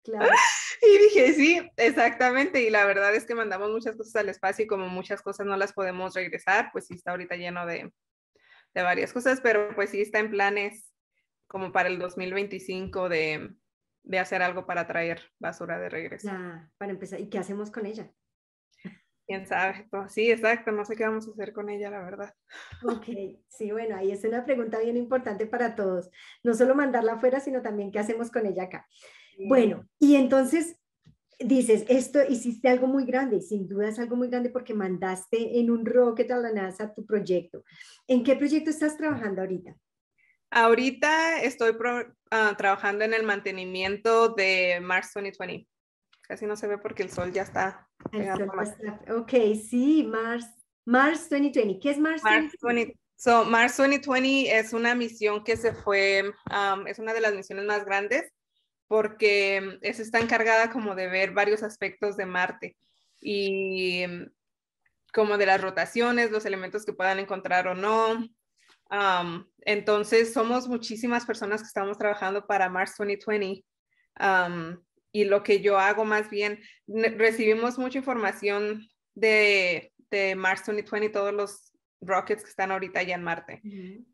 [0.04, 0.30] Claro.
[0.84, 2.64] Y dije, sí, exactamente.
[2.64, 5.56] Y la verdad es que mandamos muchas cosas al espacio y como muchas cosas no
[5.56, 7.94] las podemos regresar, pues sí está ahorita lleno de,
[8.74, 10.92] de varias cosas, pero pues sí está en planes
[11.46, 13.54] como para el 2025 de,
[14.04, 16.28] de hacer algo para traer basura de regreso.
[16.28, 17.20] Ya, para empezar.
[17.20, 18.12] ¿Y qué hacemos con ella?
[19.28, 19.88] Quién sabe.
[20.10, 20.72] Sí, exacto.
[20.72, 22.34] No sé qué vamos a hacer con ella, la verdad.
[22.84, 23.06] Ok,
[23.48, 26.10] sí, bueno, ahí es una pregunta bien importante para todos.
[26.44, 28.88] No solo mandarla afuera, sino también qué hacemos con ella acá.
[29.38, 30.78] Bueno, y entonces
[31.40, 35.60] dices, esto hiciste algo muy grande, y sin duda es algo muy grande porque mandaste
[35.60, 37.64] en un rocket a la NASA tu proyecto.
[38.08, 39.76] ¿En qué proyecto estás trabajando ahorita?
[40.52, 41.76] Ahorita estoy
[42.32, 45.68] ah, trabajando en el mantenimiento de Mars 2020.
[46.24, 47.88] Casi no se ve porque el sol ya está.
[49.16, 49.34] ok,
[49.70, 50.46] sí, Mars,
[50.86, 51.80] Mars 2020.
[51.80, 52.98] ¿Qué es Mars, Mars 2020?
[53.16, 56.34] So, Mars 2020 es una misión que se fue,
[56.88, 58.32] es una de las misiones más grandes
[58.92, 62.76] porque es, está encargada como de ver varios aspectos de Marte
[63.22, 64.04] y
[65.14, 68.28] como de las rotaciones, los elementos que puedan encontrar o no,
[69.62, 73.64] entonces, somos muchísimas personas que estamos trabajando para Mars 2020.
[75.14, 81.34] y lo que yo hago más bien, recibimos mucha información de, de Mars 2020, todos
[81.34, 81.71] los
[82.02, 83.62] rockets que están ahorita ya en Marte.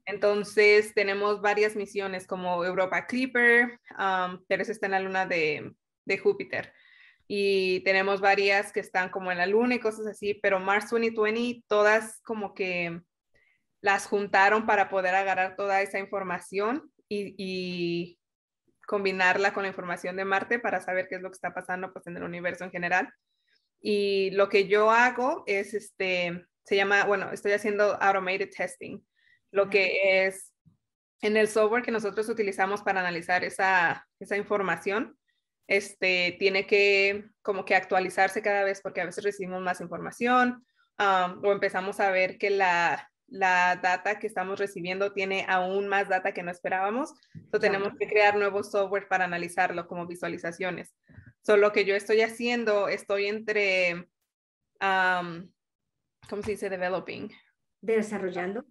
[0.06, 3.80] Entonces, tenemos varias misiones como Europa Clipper,
[4.48, 5.74] pero esa está en la luna de,
[6.06, 6.74] de Júpiter
[7.28, 11.64] y tenemos varias que están como en la luna y cosas así, pero Mars 2020
[11.68, 13.02] todas como que
[13.82, 18.18] las juntaron para poder agarrar toda esa información y,
[18.86, 22.08] combinarla con la información de Marte para saber qué es lo que está pasando pues,
[22.08, 23.14] en el universo en general.
[23.82, 29.00] Y lo que yo hago es, este, se llama, bueno, estoy haciendo automated testing,
[29.52, 30.54] lo que es
[31.22, 35.18] en el software que nosotros utilizamos para analizar esa, esa información.
[35.68, 40.66] este, tiene que como que actualizarse cada vez porque a veces recibimos más información
[40.98, 46.08] um, o empezamos a ver que la, la data que estamos recibiendo tiene aún más
[46.08, 47.14] data que no esperábamos.
[47.34, 50.96] Entonces tenemos que crear nuevos software para analizarlo como visualizaciones.
[51.42, 54.10] Solo lo que yo estoy haciendo, estoy entre,
[54.82, 55.50] um,
[56.30, 56.70] ¿cómo se dice?
[56.70, 57.32] Developing.
[57.82, 58.66] Desarrollando.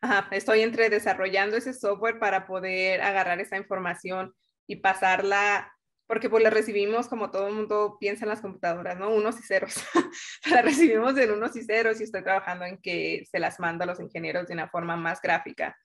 [0.00, 4.34] Ajá, estoy entre desarrollando ese software para poder agarrar esa información
[4.66, 5.72] y pasarla
[6.10, 9.10] porque pues la recibimos como todo el mundo piensa en las computadoras, ¿no?
[9.10, 9.74] Unos y ceros.
[10.50, 13.86] la recibimos en unos y ceros y estoy trabajando en que se las mando a
[13.86, 15.76] los ingenieros de una forma más gráfica.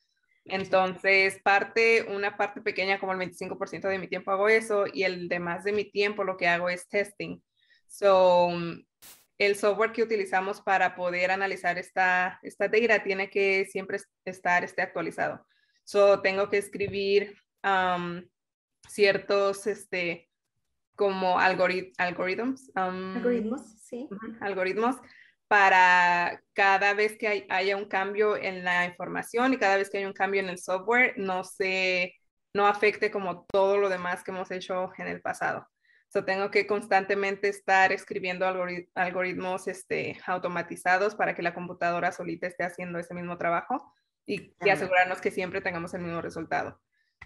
[0.45, 5.27] Entonces, parte, una parte pequeña, como el 25% de mi tiempo hago eso y el
[5.27, 7.39] demás de mi tiempo lo que hago es testing.
[7.87, 8.49] So,
[9.37, 14.81] el software que utilizamos para poder analizar esta, esta data tiene que siempre estar este,
[14.81, 15.45] actualizado.
[15.83, 18.23] So, tengo que escribir um,
[18.87, 20.29] ciertos, este,
[20.95, 22.71] como algoritmos.
[22.75, 24.07] algoritmos, sí.
[24.39, 24.95] Algoritmos
[25.47, 30.07] para cada vez que haya un cambio en la información y cada vez que haya
[30.07, 32.15] un cambio en el software, no se,
[32.53, 35.67] no afecte como todo lo demás que hemos hecho en el pasado.
[36.15, 38.45] So, tengo que constantemente estar escribiendo
[38.95, 43.93] algoritmos este, automatizados para que la computadora solita esté haciendo ese mismo trabajo
[44.25, 46.79] y, y asegurarnos que siempre tengamos el mismo resultado.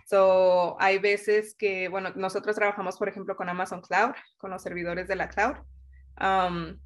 [0.08, 5.08] So, hay veces que, bueno, nosotros trabajamos, por ejemplo, con Amazon Cloud, con los servidores
[5.08, 5.58] de la cloud.
[6.20, 6.80] Um,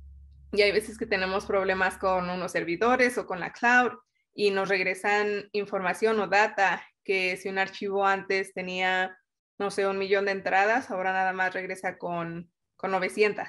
[0.52, 3.94] y hay veces que tenemos problemas con unos servidores o con la cloud
[4.36, 9.18] y nos regresan información o data que si un archivo antes tenía,
[9.60, 13.48] no sé, un millón de entradas, ahora nada más regresa con, con 900,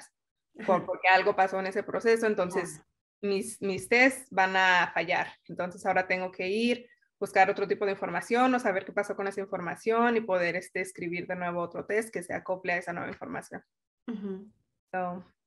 [0.65, 2.27] porque algo pasó en ese proceso.
[2.27, 2.81] Entonces,
[3.21, 5.27] mis, mis tests van a fallar.
[5.47, 6.89] Entonces, ahora tengo que ir
[7.19, 10.81] buscar otro tipo de información o saber qué pasó con esa información y poder este,
[10.81, 13.63] escribir de nuevo otro test que se acople a esa nueva información.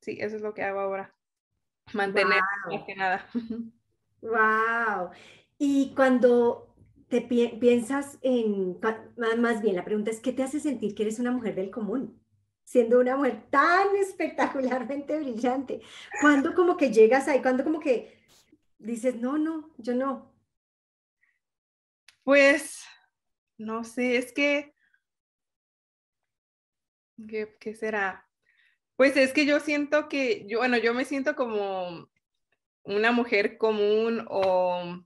[0.01, 1.15] sí, eso es lo que hago ahora.
[1.93, 2.41] Mantener
[2.71, 3.27] más que nada.
[4.23, 5.11] wow.
[5.59, 6.68] Y cuando
[7.09, 8.79] te piensas en,
[9.39, 12.23] más bien, la pregunta es, ¿qué te hace sentir que eres una mujer del común?
[12.65, 15.81] Siendo una mujer tan espectacularmente brillante.
[16.21, 17.41] ¿Cuándo como que llegas ahí?
[17.41, 18.19] ¿Cuándo como que
[18.79, 20.39] dices, no, no, yo no,
[22.29, 22.85] pues,
[23.57, 24.75] no sé, es que,
[27.27, 28.29] ¿qué, será?
[28.97, 32.11] Pues es que yo siento que, yo, bueno, yo me siento como
[32.83, 35.03] una mujer común o,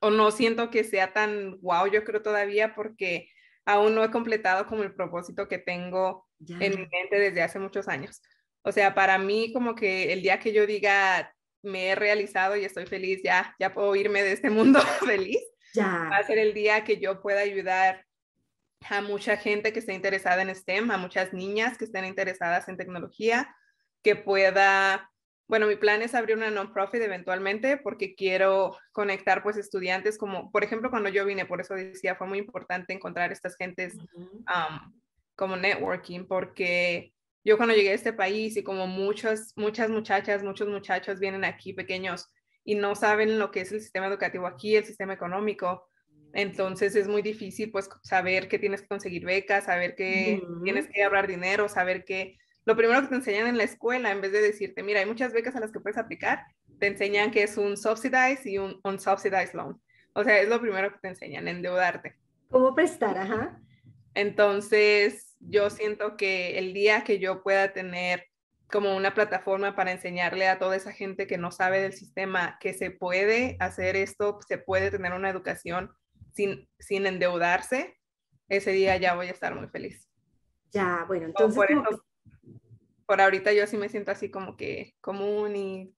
[0.00, 3.28] o no siento que sea tan guau, yo creo todavía porque
[3.64, 7.88] aún no he completado como el propósito que tengo en mi mente desde hace muchos
[7.88, 8.20] años.
[8.62, 12.64] O sea, para mí como que el día que yo diga me he realizado y
[12.64, 15.40] estoy feliz, ya, ya puedo irme de este mundo feliz.
[15.76, 18.04] Va a ser el día que yo pueda ayudar
[18.88, 22.76] a mucha gente que esté interesada en STEM, a muchas niñas que estén interesadas en
[22.76, 23.54] tecnología,
[24.02, 25.10] que pueda,
[25.46, 30.64] bueno, mi plan es abrir una non-profit eventualmente porque quiero conectar pues estudiantes como, por
[30.64, 33.96] ejemplo, cuando yo vine, por eso decía, fue muy importante encontrar estas gentes
[35.36, 37.12] como networking, porque
[37.44, 41.74] yo cuando llegué a este país y como muchas, muchas muchachas, muchos muchachos vienen aquí
[41.74, 42.30] pequeños
[42.64, 45.90] y no saben lo que es el sistema educativo aquí, el sistema económico.
[46.32, 51.02] Entonces es muy difícil pues saber que tienes que conseguir becas, saber que tienes que
[51.02, 54.40] ahorrar dinero, saber que lo primero que te enseñan en la escuela, en vez de
[54.40, 56.44] decirte, mira, hay muchas becas a las que puedes aplicar,
[56.78, 59.80] te enseñan que es un subsidized y un unsubsidized loan.
[60.14, 62.16] O sea, es lo primero que te enseñan, endeudarte.
[62.48, 63.18] ¿Cómo prestar?
[63.18, 63.60] Ajá.
[64.14, 68.26] Entonces, yo siento que el día que yo pueda tener
[68.68, 72.72] como una plataforma para enseñarle a toda esa gente que no sabe del sistema que
[72.72, 75.92] se puede hacer esto, se puede tener una educación
[76.32, 77.96] sin, sin endeudarse,
[78.48, 80.08] ese día ya voy a estar muy feliz.
[80.72, 81.56] Ya, bueno, entonces...
[81.56, 82.04] Por,
[83.06, 85.94] por ahorita yo sí me siento así como que común y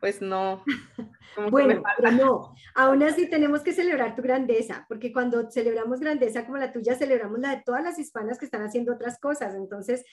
[0.00, 0.62] pues no.
[1.50, 6.58] bueno, pero no, aún así tenemos que celebrar tu grandeza, porque cuando celebramos grandeza como
[6.58, 9.54] la tuya, celebramos la de todas las hispanas que están haciendo otras cosas.
[9.54, 10.04] Entonces,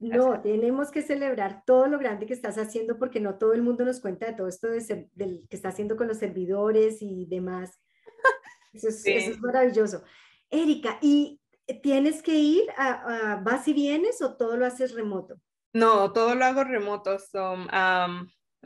[0.00, 3.84] no, tenemos que celebrar todo lo grande que estás haciendo, porque no todo el mundo
[3.84, 7.80] nos cuenta de todo esto de del que está haciendo con los servidores y demás.
[8.72, 10.02] Eso es, eso es maravilloso.
[10.50, 11.40] Erika, ¿y
[11.82, 15.36] tienes que ir a, vas y vienes o todo lo haces remoto?
[15.74, 17.18] No, todo lo hago remoto.
[17.18, 17.68] son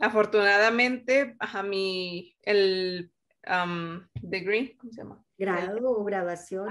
[0.01, 3.11] Afortunadamente, a mi, el
[4.21, 5.25] degree, ¿cómo se llama?
[5.37, 6.69] Grado o graduación.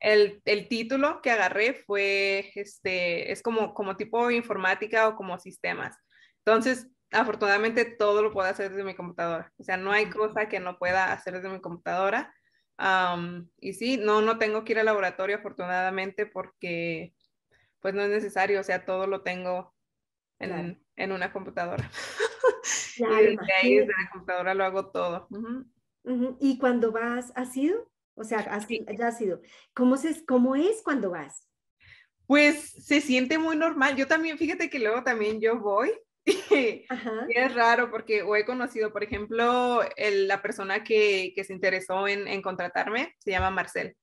[0.00, 5.96] El, el, título que agarré fue, este, es como, como tipo informática o como sistemas.
[6.44, 9.52] Entonces, afortunadamente todo lo puedo hacer desde mi computadora.
[9.56, 12.34] O sea, no hay cosa que no pueda hacer desde mi computadora.
[13.60, 17.14] y sí, no, no tengo que ir al laboratorio afortunadamente porque
[17.84, 19.74] pues no es necesario, o sea, todo lo tengo
[20.38, 21.90] en, en una computadora.
[22.96, 25.28] Claro, y desde ahí, desde la computadora lo hago todo.
[26.40, 27.90] ¿Y cuando vas, has ido?
[28.14, 29.42] O sea, has, ya has ido.
[29.74, 31.46] ¿Cómo, se, ¿Cómo es cuando vas?
[32.26, 33.96] Pues se siente muy normal.
[33.96, 35.92] Yo también, fíjate que luego también yo voy.
[36.24, 36.86] Y
[37.36, 42.08] es raro porque o he conocido, por ejemplo, el, la persona que, que se interesó
[42.08, 43.94] en, en, contratarme, se llama Marcel.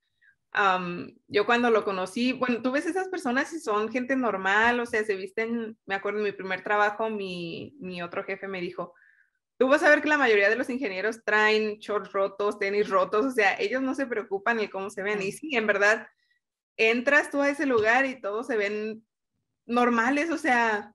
[1.28, 5.04] Yo cuando lo conocí, bueno, tú ves esas personas y son gente normal, o sea,
[5.04, 8.94] se visten, me acuerdo en mi primer trabajo, mi, mi otro jefe me dijo,
[9.58, 13.26] tú vas a ver que la mayoría de los ingenieros traen shorts rotos, tenis rotos,
[13.26, 15.22] o sea, ellos no se preocupan ni cómo se ven.
[15.22, 16.08] Y sí, en verdad,
[16.78, 19.06] entras tú a ese lugar y todos se ven
[19.66, 20.94] normales, o sea,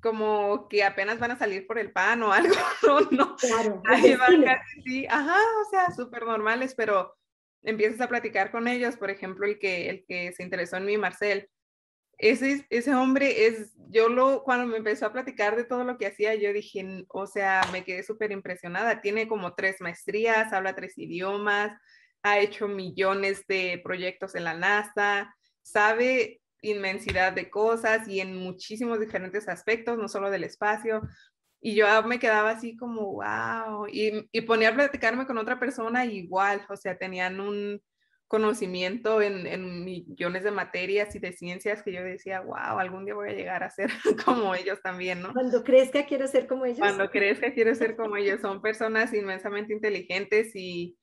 [0.00, 3.36] como que apenas van a salir por el pan o algo, no, no.
[3.36, 7.14] Claro, van casi, sí, ajá, o sea, súper normales, pero
[7.62, 10.98] empiezas a platicar con ellos, por ejemplo, el que, el que se interesó en mí,
[10.98, 11.48] Marcel,
[12.18, 16.06] ese, ese hombre es, yo lo, cuando me empezó a platicar de todo lo que
[16.06, 20.96] hacía, yo dije, o sea, me quedé súper impresionada, tiene como tres maestrías, habla tres
[20.96, 21.78] idiomas,
[22.22, 28.98] ha hecho millones de proyectos en la NASA, sabe inmensidad de cosas y en muchísimos
[28.98, 31.02] diferentes aspectos, no solo del espacio.
[31.60, 36.04] Y yo me quedaba así como, wow, y, y ponía a platicarme con otra persona
[36.04, 37.80] igual, o sea, tenían un
[38.28, 43.14] conocimiento en, en, millones de materias y de ciencias que yo decía, wow, algún día
[43.14, 43.90] voy a llegar a ser
[44.24, 45.32] como ellos también, ¿no?
[45.32, 46.80] Cuando que quiero ser como ellos.
[46.80, 50.98] Cuando que quiero ser como ellos, son personas inmensamente inteligentes y,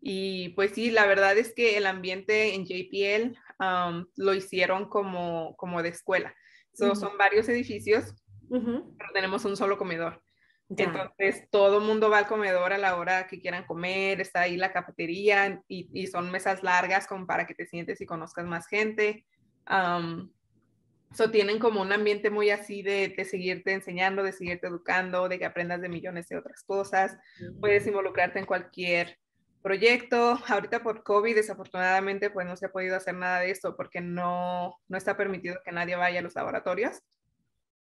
[0.00, 5.56] y pues sí, la verdad es que el ambiente en JPL um, lo hicieron como,
[5.56, 6.34] como de escuela.
[6.74, 8.14] Son varios edificios,
[8.50, 10.22] pero tenemos un solo comedor.
[10.68, 14.72] Entonces, todo mundo va al comedor a la hora que quieran comer, está ahí la
[14.72, 19.24] cafetería y, y son mesas largas como para que te sientes y conozcas más gente.
[19.70, 20.30] Um,
[21.12, 25.38] so tienen como un ambiente muy así de, de, seguirte enseñando, de seguirte educando, de
[25.38, 27.16] que aprendas de millones de otras cosas.
[27.60, 29.18] Puedes involucrarte en cualquier
[29.62, 30.38] proyecto.
[30.48, 34.76] Ahorita por COVID, desafortunadamente, pues no se ha podido hacer nada de esto porque no,
[34.88, 37.02] no está permitido que nadie vaya a los laboratorios.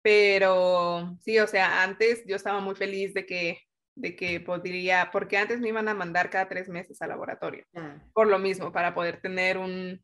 [0.05, 3.61] Pero sí, o sea, antes yo estaba muy feliz de que,
[3.95, 7.65] de que podría, porque antes me iban a mandar cada tres meses al laboratorio.
[7.73, 7.97] Ah.
[8.13, 9.99] Por lo mismo, para poder tener un,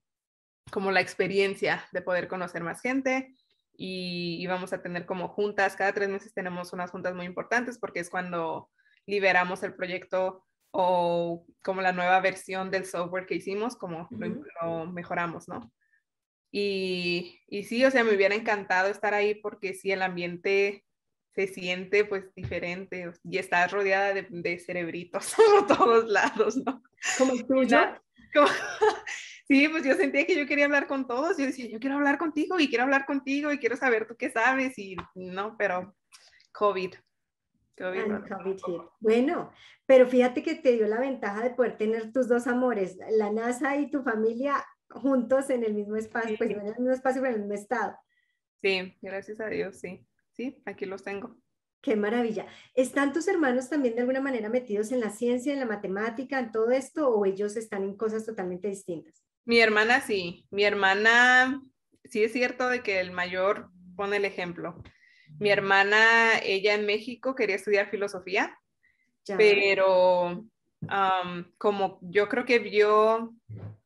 [0.72, 3.36] como la experiencia de poder conocer más gente
[3.78, 8.00] y íbamos a tener como juntas, cada tres meses tenemos unas juntas muy importantes porque
[8.00, 8.72] es cuando
[9.06, 15.48] liberamos el proyecto o como la nueva versión del software que hicimos, como lo, mejoramos,
[15.48, 15.72] ¿no?
[16.52, 20.84] Y, y, sí, o sea, me hubiera encantado estar ahí porque sí, el ambiente
[21.34, 25.34] se siente pues diferente y estás rodeada de, de cerebritos
[25.68, 26.84] por todos lados, ¿no?
[27.18, 27.80] Como el tuyo.
[29.48, 32.18] sí, pues yo sentía que yo quería hablar con todos, yo decía, yo quiero hablar
[32.18, 35.96] contigo y quiero hablar contigo y quiero saber tú qué sabes y no, pero
[36.52, 36.96] COVID.
[39.00, 39.52] Bueno,
[39.86, 43.78] pero fíjate que te dio la ventaja de poder tener tus dos amores, la NASA
[43.78, 47.42] y tu familia juntos en el mismo espacio, pues en el mismo espacio, pero en
[47.42, 47.98] el mismo estado.
[48.62, 50.06] Sí, gracias a Dios, sí.
[50.34, 51.38] Sí, aquí los tengo.
[51.82, 52.46] Qué maravilla.
[52.76, 56.52] ¿Están tus hermanos también de alguna manera metidos en la ciencia, en la matemática, en
[56.52, 59.24] todo esto, o ellos están en cosas totalmente distintas?
[59.46, 60.46] Mi hermana sí.
[60.52, 61.62] Mi hermana,
[62.06, 64.82] sí es cierto de que el mayor pone el ejemplo.
[65.40, 68.60] Mi hermana, ella en México quería estudiar filosofía,
[69.38, 70.46] pero
[71.58, 73.34] como yo creo que vio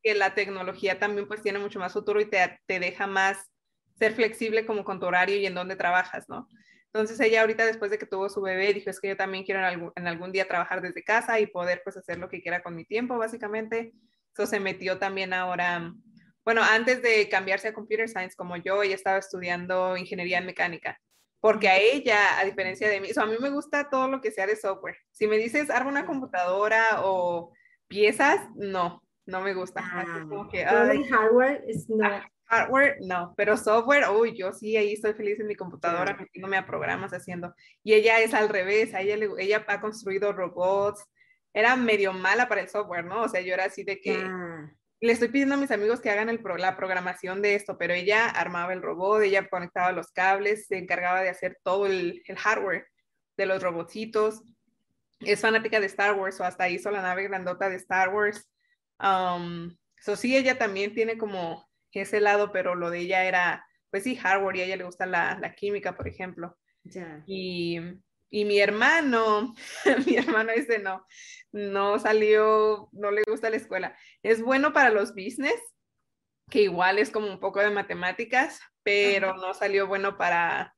[0.05, 3.49] que la tecnología también pues tiene mucho más futuro y te, te deja más
[3.97, 6.47] ser flexible como con tu horario y en dónde trabajas, ¿no?
[6.85, 9.61] Entonces ella ahorita después de que tuvo su bebé dijo, es que yo también quiero
[9.61, 12.61] en algún, en algún día trabajar desde casa y poder pues hacer lo que quiera
[12.61, 13.93] con mi tiempo, básicamente.
[14.27, 15.91] Entonces se metió también ahora,
[16.43, 21.01] bueno, antes de cambiarse a Computer Science como yo, ella estaba estudiando ingeniería en mecánica
[21.45, 24.47] porque a ella, a diferencia de mí, a mí me gusta todo lo que sea
[24.47, 24.97] de software.
[25.11, 27.53] Si me dices, arma una computadora o
[27.87, 29.81] piezas, no, no me gusta.
[29.83, 30.05] Ah,
[31.09, 32.05] hardware es no.
[32.05, 36.57] Ah, hardware, no, pero software, uy, yo sí, ahí estoy feliz en mi computadora, metiéndome
[36.57, 37.53] a programas haciendo.
[37.83, 41.03] Y ella es al revés, ella, ella ha construido robots,
[41.53, 43.23] era medio mala para el software, ¿no?
[43.23, 44.23] O sea, yo era así de que
[45.01, 48.27] le estoy pidiendo a mis amigos que hagan el la programación de esto, pero ella
[48.27, 52.87] armaba el robot, ella conectaba los cables, se encargaba de hacer todo el, el hardware
[53.37, 54.43] de los robotcitos.
[55.19, 58.49] Es fanática de Star Wars o hasta hizo la nave grandota de Star Wars.
[58.99, 61.65] Um, so sí, ella también tiene como
[62.01, 65.05] ese lado, pero lo de ella era, pues sí, hardware y a ella le gusta
[65.05, 66.57] la, la química, por ejemplo.
[67.25, 67.79] Y,
[68.29, 69.53] y mi hermano,
[70.05, 71.05] mi hermano ese no,
[71.51, 73.97] no salió, no le gusta la escuela.
[74.21, 75.59] Es bueno para los business,
[76.49, 80.75] que igual es como un poco de matemáticas, pero no salió bueno para,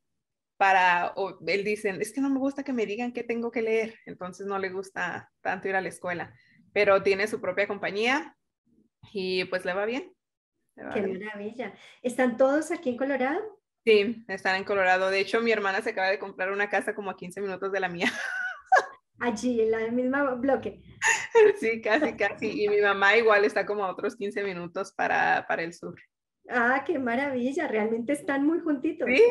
[0.58, 3.62] para, o él dice, es que no me gusta que me digan qué tengo que
[3.62, 6.34] leer, entonces no le gusta tanto ir a la escuela,
[6.78, 8.38] pero tiene su propia compañía
[9.12, 10.14] y pues le va bien.
[10.94, 11.74] qué maravilla.
[12.04, 13.40] ¿Están todos aquí en Colorado?
[13.84, 15.10] Sí, están en Colorado.
[15.10, 17.80] De hecho, mi hermana se acaba de comprar una casa como a 15 minutos de
[17.80, 18.06] la mía.
[19.20, 20.84] Allí, en la misma bloque.
[21.60, 22.64] Sí, casi, casi.
[22.64, 26.00] Y mi mamá igual está como a otros 15 minutos para, para el sur.
[26.48, 27.68] Ah, qué maravilla.
[27.68, 29.10] Realmente están muy juntitos.
[29.10, 29.24] Sí,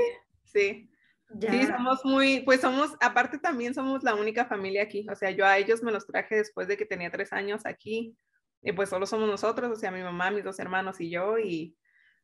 [0.42, 0.90] sí.
[1.28, 5.06] Sí, somos muy, pues somos, aparte también somos la única familia aquí.
[5.10, 8.16] O sea, yo a ellos me los traje después de que tenía tres años aquí.
[8.62, 11.38] Y pues solo somos nosotros, o sea, mi mamá, mis dos hermanos y yo.
[11.38, 11.76] Y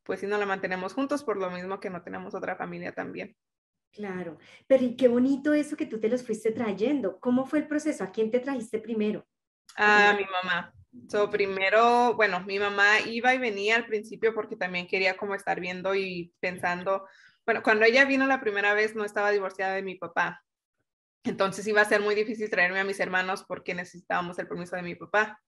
[0.03, 3.37] pues sí, no la mantenemos juntos por lo mismo que no tenemos otra familia también.
[3.93, 7.21] Claro, pero y qué bonito eso que tú te los fuiste trayendo.
[7.21, 8.05] ¿Cómo fue el proceso?
[8.05, 9.27] ¿A quién te trajiste primero?
[9.77, 10.73] A mi mamá.
[11.09, 15.59] So, primero, bueno, mi mamá iba y venía al principio porque también quería como estar
[15.61, 17.07] viendo y pensando,
[17.45, 20.43] bueno, cuando ella vino la primera vez no estaba divorciada de mi papá.
[21.25, 24.83] Entonces iba a ser muy difícil traerme a mis hermanos porque necesitábamos el permiso de
[24.83, 25.41] mi papá.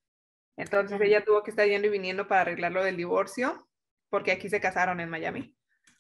[0.57, 3.69] Entonces ella tuvo que estar yendo y viniendo para arreglar lo del divorcio
[4.09, 5.57] porque aquí se casaron en Miami.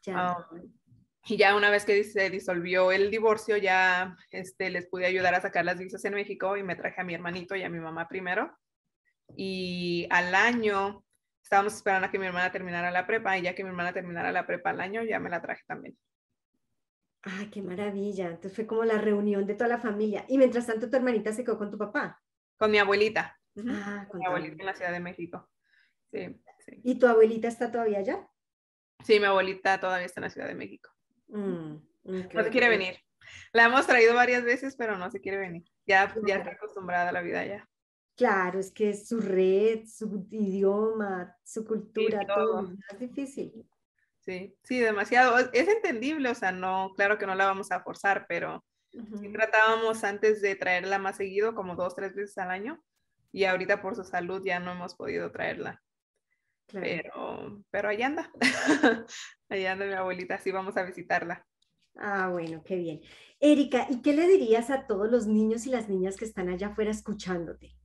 [0.06, 0.72] Um,
[1.26, 5.40] y ya una vez que se disolvió el divorcio, ya este, les pude ayudar a
[5.40, 8.06] sacar las visas en México y me traje a mi hermanito y a mi mamá
[8.06, 8.56] primero.
[9.36, 11.03] Y al año
[11.44, 14.32] estábamos esperando a que mi hermana terminara la prepa y ya que mi hermana terminara
[14.32, 15.96] la prepa al año, ya me la traje también.
[17.22, 18.28] Ay, qué maravilla.
[18.28, 20.24] Entonces fue como la reunión de toda la familia.
[20.28, 22.20] Y mientras tanto, tu hermanita se quedó con tu papá.
[22.56, 23.38] Con mi abuelita.
[23.68, 25.48] Ah, con mi abuelita en la Ciudad de México.
[26.10, 26.80] Sí, sí.
[26.82, 28.26] ¿Y tu abuelita está todavía allá?
[29.04, 30.90] Sí, mi abuelita todavía está en la Ciudad de México.
[31.28, 32.96] Mm, no se quiere venir.
[33.52, 35.64] La hemos traído varias veces, pero no se quiere venir.
[35.86, 37.68] Ya, ya está acostumbrada a la vida ya.
[38.16, 42.72] Claro, es que es su red, su idioma, su cultura, todo.
[42.92, 43.66] Es difícil.
[44.20, 45.36] Sí, sí, demasiado.
[45.52, 48.64] Es entendible, o sea, no, claro que no la vamos a forzar, pero
[49.32, 52.82] tratábamos antes de traerla más seguido, como dos, tres veces al año,
[53.32, 55.82] y ahorita por su salud ya no hemos podido traerla.
[56.72, 58.30] Pero, pero ahí anda.
[59.48, 61.44] ahí anda mi abuelita, sí vamos a visitarla.
[61.96, 63.02] Ah, bueno, qué bien.
[63.40, 66.68] Erika, ¿y qué le dirías a todos los niños y las niñas que están allá
[66.68, 67.76] afuera escuchándote?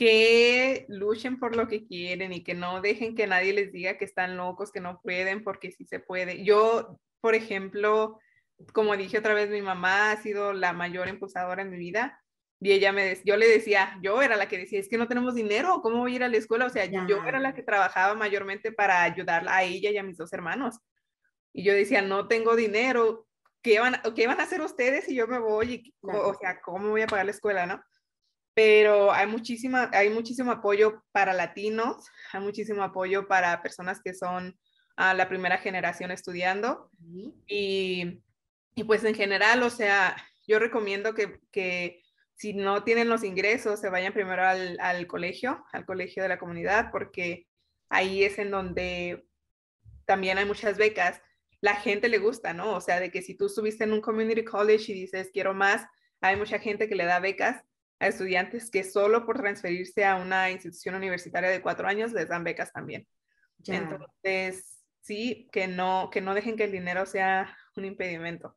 [0.00, 4.06] Que luchen por lo que quieren y que no dejen que nadie les diga que
[4.06, 6.42] están locos, que no pueden, porque sí se puede.
[6.42, 8.18] Yo, por ejemplo,
[8.72, 12.18] como dije otra vez, mi mamá ha sido la mayor impulsadora en mi vida
[12.60, 15.06] y ella me decía, yo le decía, yo era la que decía, es que no
[15.06, 16.64] tenemos dinero, ¿cómo voy a ir a la escuela?
[16.64, 20.16] O sea, yo era la que trabajaba mayormente para ayudarla a ella y a mis
[20.16, 20.78] dos hermanos.
[21.52, 23.26] Y yo decía, no tengo dinero,
[23.60, 25.74] ¿qué van, qué van a hacer ustedes si yo me voy?
[25.74, 27.82] Y, O sea, ¿cómo voy a pagar la escuela, no?
[28.54, 34.58] Pero hay, muchísima, hay muchísimo apoyo para latinos, hay muchísimo apoyo para personas que son
[34.96, 36.90] a la primera generación estudiando.
[37.46, 38.22] y,
[38.74, 42.02] y, pues en general, o sea, yo recomiendo que, que
[42.34, 46.38] si no tienen los ingresos, se vayan primero al, al, colegio, al colegio de la
[46.38, 47.46] comunidad, porque
[47.88, 49.26] ahí es en donde
[50.06, 51.20] también hay muchas becas.
[51.60, 52.74] La gente le gusta, ¿no?
[52.74, 55.86] O sea, de que si tú estuviste en un community college y dices, quiero más,
[56.20, 57.62] hay mucha gente que le da becas
[58.00, 62.42] a estudiantes que solo por transferirse a una institución universitaria de cuatro años les dan
[62.42, 63.06] becas también.
[63.66, 68.56] Entonces, sí, que no, que no dejen que el dinero sea un impedimento.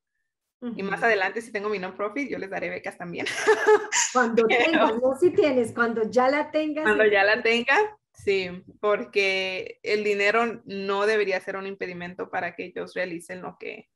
[0.77, 3.25] Y más adelante, si tengo mi non-profit, yo les daré becas también.
[4.13, 6.85] Cuando tengas, no si tienes, cuando ya la tengas.
[6.85, 7.75] Cuando ya la tenga,
[8.13, 13.89] sí, porque el dinero no debería ser un impedimento para que ellos realicen lo que,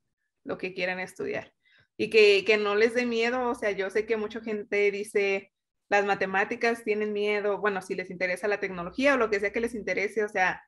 [0.44, 1.54] lo que quieran estudiar.
[1.98, 5.52] Y que, que no les dé miedo, o sea, yo sé que mucha gente dice,
[5.90, 9.60] las matemáticas tienen miedo, bueno, si les interesa la tecnología o lo que sea que
[9.60, 10.62] les interese, o sea,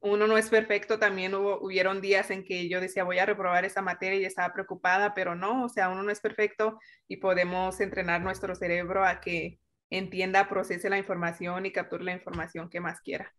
[0.00, 3.64] uno no es perfecto, también hubo, hubieron días en que yo decía voy a reprobar
[3.64, 6.78] esa materia y estaba preocupada, pero no, o sea, uno no es perfecto
[7.08, 9.58] y podemos entrenar nuestro cerebro a que
[9.90, 13.34] entienda, procese la información y capture la información que más quiera.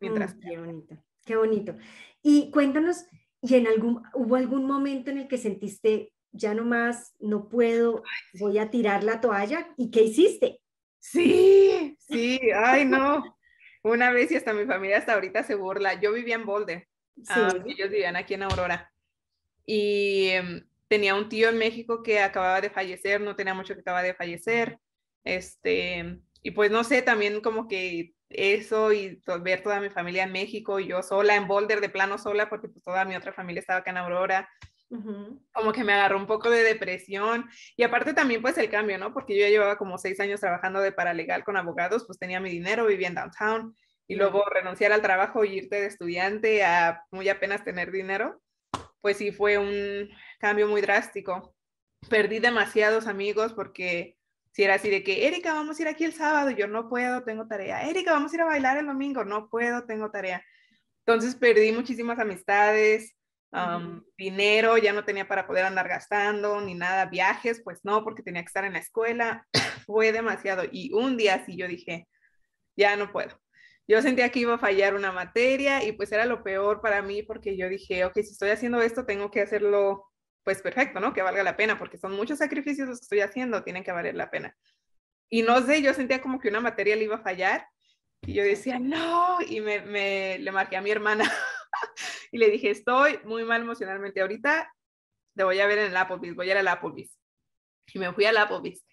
[0.00, 0.34] Mientras...
[0.36, 1.76] Mm, qué bonito, qué bonito.
[2.22, 3.04] Y cuéntanos,
[3.40, 8.02] ¿y en algún, hubo algún momento en el que sentiste, ya no más, no puedo,
[8.34, 9.68] voy a tirar la toalla?
[9.76, 10.60] ¿Y qué hiciste?
[10.98, 13.36] Sí, sí, ay no.
[13.82, 16.00] Una vez y hasta mi familia hasta ahorita se burla.
[16.00, 16.88] Yo vivía en Boulder.
[17.66, 18.92] ellos vivían aquí en Aurora.
[19.66, 23.80] Y em, tenía un tío en México que acababa de fallecer, no tenía mucho que
[23.80, 24.78] acaba de fallecer.
[25.24, 30.32] Este, y pues no sé, también como que eso y ver toda mi familia en
[30.32, 33.60] México y yo sola en Boulder, de plano sola, porque pues toda mi otra familia
[33.60, 34.48] estaba acá en Aurora.
[35.52, 39.14] Como que me agarró un poco de depresión y aparte también pues el cambio, ¿no?
[39.14, 42.50] Porque yo ya llevaba como seis años trabajando de paralegal con abogados, pues tenía mi
[42.50, 43.74] dinero, vivía en downtown
[44.06, 48.42] y luego renunciar al trabajo y irte de estudiante a muy apenas tener dinero,
[49.00, 51.54] pues sí fue un cambio muy drástico.
[52.10, 54.18] Perdí demasiados amigos porque
[54.50, 57.22] si era así de que, Erika, vamos a ir aquí el sábado, yo no puedo,
[57.22, 57.88] tengo tarea.
[57.88, 60.44] Erika, vamos a ir a bailar el domingo, no puedo, tengo tarea.
[61.06, 63.14] Entonces perdí muchísimas amistades,
[64.16, 68.42] dinero, ya no tenía para poder andar gastando ni nada, viajes, pues no, porque tenía
[68.42, 69.46] que estar en la escuela.
[69.86, 70.64] Fue demasiado.
[70.70, 72.08] Y un día sí yo dije,
[72.76, 73.38] ya no puedo.
[73.88, 77.22] Yo sentía que iba a fallar una materia y pues era lo peor para mí
[77.22, 80.08] porque yo dije, ok, si estoy haciendo esto, tengo que hacerlo
[80.44, 81.12] pues perfecto, ¿no?
[81.12, 84.14] Que valga la pena porque son muchos sacrificios los que estoy haciendo, tienen que valer
[84.14, 84.56] la pena.
[85.28, 87.66] Y no sé, yo sentía como que una materia le iba a fallar
[88.22, 91.24] y yo decía, no, y me, me le marqué a mi hermana
[92.32, 94.72] y le dije, estoy muy mal emocionalmente ahorita,
[95.34, 97.18] te voy a ver en el Applebee's, voy a ir al Applebee's.
[97.94, 98.84] Y me fui al Applebee's.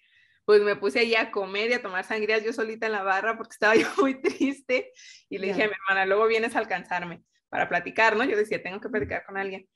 [0.44, 3.36] Pues me puse ahí a comer y a tomar sangrías yo solita en la barra
[3.36, 4.92] porque estaba yo muy triste.
[5.28, 8.24] Y le dije a mi hermana, luego vienes a alcanzarme para platicar, ¿no?
[8.24, 9.68] Yo decía, tengo que platicar con alguien.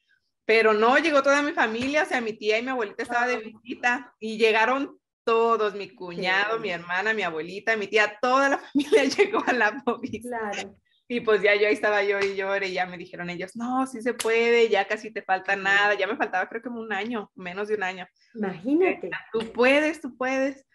[0.46, 3.38] Pero no, llegó toda mi familia, o sea, mi tía y mi abuelita estaba de
[3.38, 9.04] visita y llegaron todos, mi cuñado, mi hermana, mi abuelita, mi tía, toda la familia
[9.04, 9.82] llegó a la
[10.22, 10.76] Claro.
[11.06, 13.86] Y pues ya yo ahí estaba yo y lloré y ya me dijeron ellos, no,
[13.86, 17.30] sí se puede, ya casi te falta nada, ya me faltaba creo que un año,
[17.34, 18.08] menos de un año.
[18.34, 19.10] Imagínate.
[19.32, 20.66] Tú puedes, tú puedes.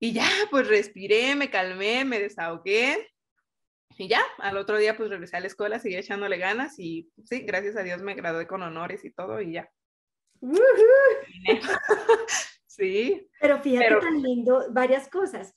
[0.00, 3.08] Y ya, pues respiré, me calmé, me desahogué.
[3.96, 7.40] Y ya, al otro día pues regresé a la escuela, seguí echándole ganas y sí,
[7.40, 9.68] gracias a Dios me gradué con honores y todo y ya.
[12.68, 13.28] sí.
[13.40, 15.52] Pero fíjate tan lindo, varias cosas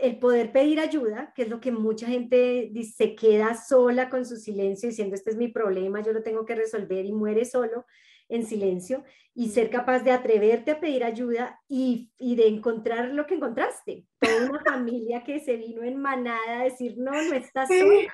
[0.00, 4.36] el poder pedir ayuda, que es lo que mucha gente se queda sola con su
[4.36, 7.86] silencio diciendo, este es mi problema, yo lo tengo que resolver y muere solo
[8.28, 13.34] en silencio, y ser capaz de atreverte a pedir ayuda y, de encontrar lo que
[13.34, 14.04] encontraste.
[14.18, 18.12] Toda una familia que se vino en manada a decir, no, no estás sola.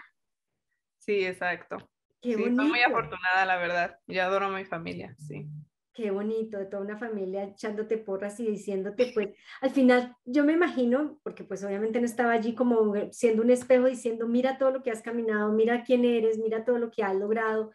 [0.99, 1.79] Sí, exacto.
[2.21, 3.99] Qué sí, muy afortunada, la verdad.
[4.07, 5.47] Yo adoro a mi familia, sí.
[5.95, 9.29] Qué bonito, de toda una familia echándote porras y diciéndote, pues,
[9.61, 13.87] al final yo me imagino, porque pues obviamente no estaba allí como siendo un espejo
[13.87, 17.15] diciendo, mira todo lo que has caminado, mira quién eres, mira todo lo que has
[17.15, 17.73] logrado.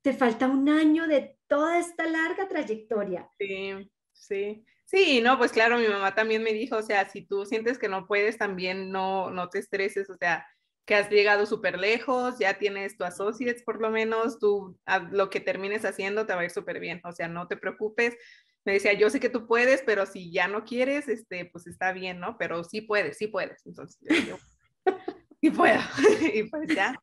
[0.00, 3.28] Te falta un año de toda esta larga trayectoria.
[3.38, 4.64] Sí, sí.
[4.84, 7.88] Sí, no, pues claro, mi mamá también me dijo, o sea, si tú sientes que
[7.88, 10.46] no puedes, también no, no te estreses, o sea,
[10.86, 14.78] que has llegado súper lejos, ya tienes tu associates por lo menos, tú
[15.10, 18.16] lo que termines haciendo te va a ir súper bien, o sea, no te preocupes.
[18.64, 21.92] Me decía, yo sé que tú puedes, pero si ya no quieres, este, pues está
[21.92, 22.36] bien, ¿no?
[22.38, 23.64] Pero sí puedes, sí puedes.
[23.66, 24.38] Entonces, yo,
[25.40, 25.78] sí puedo.
[26.34, 26.94] y pues ya.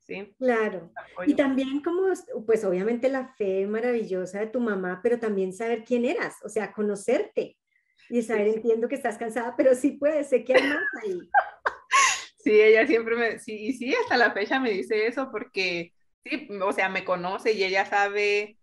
[0.00, 0.32] Sí.
[0.38, 0.92] Claro.
[1.26, 2.12] Y también como,
[2.44, 6.72] pues obviamente la fe maravillosa de tu mamá, pero también saber quién eras, o sea,
[6.72, 7.56] conocerte
[8.08, 11.18] y saber, entiendo que estás cansada, pero sí puedes, sé que hay más ahí.
[12.46, 15.92] Sí, ella siempre me, sí, y sí, hasta la fecha me dice eso porque,
[16.22, 18.56] sí, o sea, me conoce y ella sabe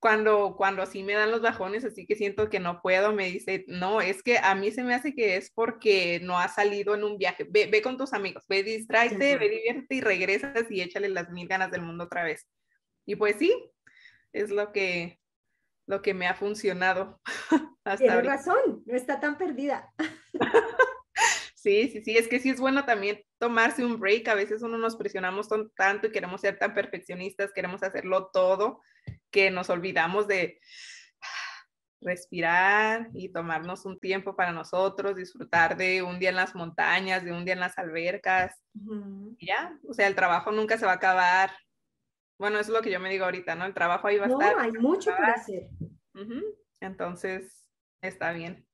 [0.00, 3.64] cuando, cuando sí me dan los bajones, así que siento que no puedo, me dice,
[3.68, 7.04] no, es que a mí se me hace que es porque no has salido en
[7.04, 11.08] un viaje, ve, ve con tus amigos, ve, distráete, ve, diviértete y regresas y échale
[11.08, 12.48] las mil ganas del mundo otra vez.
[13.06, 13.54] Y pues sí,
[14.32, 15.20] es lo que,
[15.86, 17.20] lo que me ha funcionado.
[17.84, 19.88] Hasta Tienes razón, no está tan perdida.
[21.58, 24.28] Sí, sí, sí, es que sí es bueno también tomarse un break.
[24.28, 28.80] A veces uno nos presionamos tanto y queremos ser tan perfeccionistas, queremos hacerlo todo,
[29.32, 30.60] que nos olvidamos de
[32.00, 37.32] respirar y tomarnos un tiempo para nosotros, disfrutar de un día en las montañas, de
[37.32, 38.54] un día en las albercas.
[39.40, 41.50] Ya, o sea, el trabajo nunca se va a acabar.
[42.38, 43.64] Bueno, eso es lo que yo me digo ahorita, ¿no?
[43.64, 44.54] El trabajo ahí va a estar.
[44.54, 45.66] No, hay mucho por hacer.
[46.80, 47.68] Entonces,
[48.00, 48.67] está bien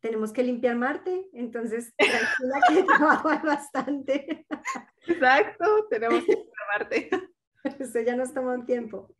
[0.00, 4.46] tenemos que limpiar Marte, entonces tranquila que trabajar bastante.
[5.06, 7.10] Exacto, tenemos que limpiar Marte.
[7.80, 9.14] Usted ya nos tomó un tiempo.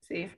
[0.00, 0.28] Sí,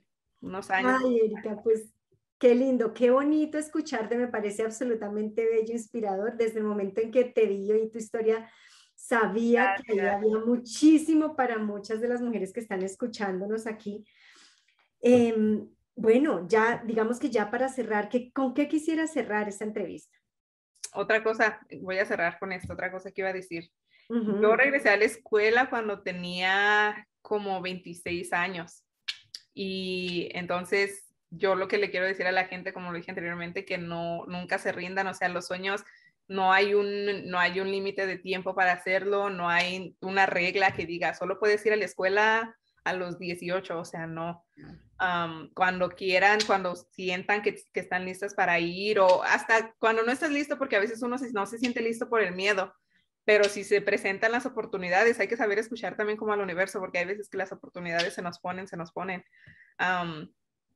[0.40, 1.00] unos años.
[1.04, 1.92] Ay, Erika, pues
[2.38, 6.36] qué lindo, qué bonito escucharte, me parece absolutamente bello, inspirador.
[6.36, 8.48] Desde el momento en que te vi y tu historia,
[8.94, 14.04] sabía que había muchísimo para muchas de las mujeres que están escuchándonos aquí.
[15.00, 20.16] Eh, bueno, ya digamos que ya para cerrar, ¿con qué quisiera cerrar esta entrevista?
[20.94, 23.70] Otra cosa, voy a cerrar con esto, otra cosa que iba a decir.
[24.08, 28.84] Yo regresé a la escuela cuando tenía como 26 años
[29.54, 33.64] y entonces yo lo que le quiero decir a la gente, como lo dije anteriormente,
[33.64, 35.82] que no, nunca se rindan, o sea, los sueños
[36.28, 40.72] no hay un, no hay un límite de tiempo para hacerlo, no hay una regla
[40.72, 44.44] que diga, solo puedes ir a la escuela a los 18, o sea, no
[45.54, 50.30] cuando quieran, cuando sientan que, que, están listas para ir o hasta cuando no estás
[50.30, 52.72] listo, porque a veces uno no se siente listo por el miedo.
[53.24, 56.98] pero si se presentan las oportunidades, hay que saber escuchar también como al universo, porque
[56.98, 59.24] hay veces que las oportunidades se nos ponen, se nos ponen.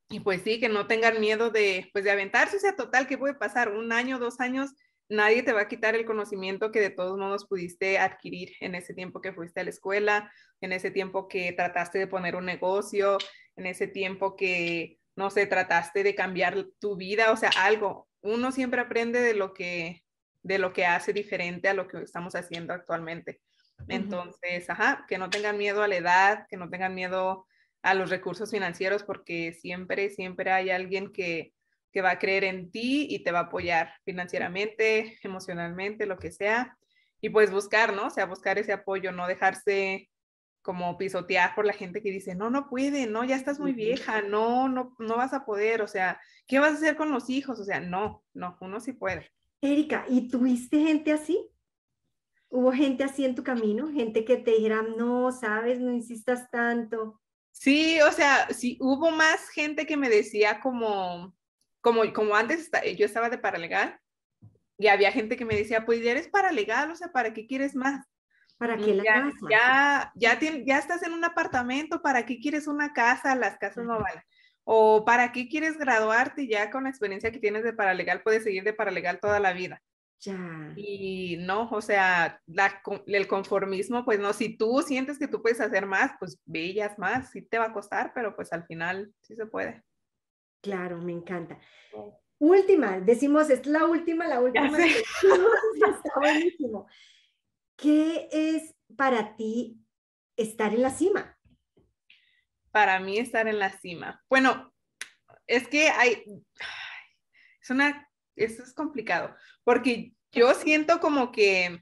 [0.08, 3.18] y pues sí, que no tengan miedo de, pues de aventarse, o sea, total, ¿qué
[3.18, 3.70] puede pasar?
[3.70, 4.74] Un año, dos años,
[5.08, 8.94] nadie te va a quitar el conocimiento que de todos modos pudiste adquirir en ese
[8.94, 13.18] tiempo que fuiste a la escuela, en ese tiempo que trataste de poner un negocio,
[13.56, 18.08] en ese tiempo que, no sé, trataste de cambiar tu vida, o sea, algo.
[18.20, 20.02] Uno siempre aprende de lo que,
[20.42, 23.40] de lo que hace diferente a lo que estamos haciendo actualmente.
[23.88, 27.46] Entonces, ajá, que no tengan miedo a la edad, que no tengan miedo
[27.82, 31.52] a los recursos financieros, porque siempre, siempre hay alguien que,
[31.96, 36.30] que va a creer en ti y te va a apoyar financieramente, emocionalmente, lo que
[36.30, 36.76] sea.
[37.22, 38.08] Y pues buscar, ¿no?
[38.08, 40.10] O sea, buscar ese apoyo, no dejarse
[40.60, 44.20] como pisotear por la gente que dice, no, no puede, no, ya estás muy vieja,
[44.20, 47.58] no, no, no vas a poder, o sea, ¿qué vas a hacer con los hijos?
[47.60, 49.30] O sea, no, no, uno sí puede.
[49.62, 51.48] Erika, ¿y tuviste gente así?
[52.50, 53.90] ¿Hubo gente así en tu camino?
[53.90, 57.22] Gente que te dijera, no, sabes, no insistas tanto.
[57.52, 61.34] Sí, o sea, sí, hubo más gente que me decía como,
[61.92, 63.98] como, antes yo estaba de paralegal
[64.78, 67.74] y había gente que me decía, pues ya eres paralegal, o sea, ¿para qué quieres
[67.74, 68.04] más?
[68.58, 69.36] ¿Para qué la ya, casa?
[69.50, 73.34] Ya, ya, ya estás en un apartamento, ¿para qué quieres una casa?
[73.34, 74.22] Las casas no valen.
[74.64, 76.48] O ¿para qué quieres graduarte?
[76.48, 79.80] Ya con la experiencia que tienes de paralegal, puedes seguir de paralegal toda la vida.
[80.20, 80.72] Ya.
[80.74, 82.40] Y no, o sea,
[83.06, 87.30] el conformismo, pues no, si tú sientes que tú puedes hacer más, pues bellas más,
[87.30, 89.84] sí te va a costar, pero pues al final sí se puede.
[90.66, 91.60] Claro, me encanta.
[92.38, 94.66] Última, decimos, es la última, la última.
[94.76, 96.88] Está buenísimo.
[97.76, 99.78] ¿Qué es para ti
[100.36, 101.38] estar en la cima?
[102.72, 104.20] Para mí estar en la cima.
[104.28, 104.74] Bueno,
[105.46, 106.24] es que hay,
[107.62, 111.80] es una, esto es complicado, porque yo siento como que,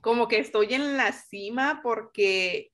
[0.00, 2.72] como que estoy en la cima porque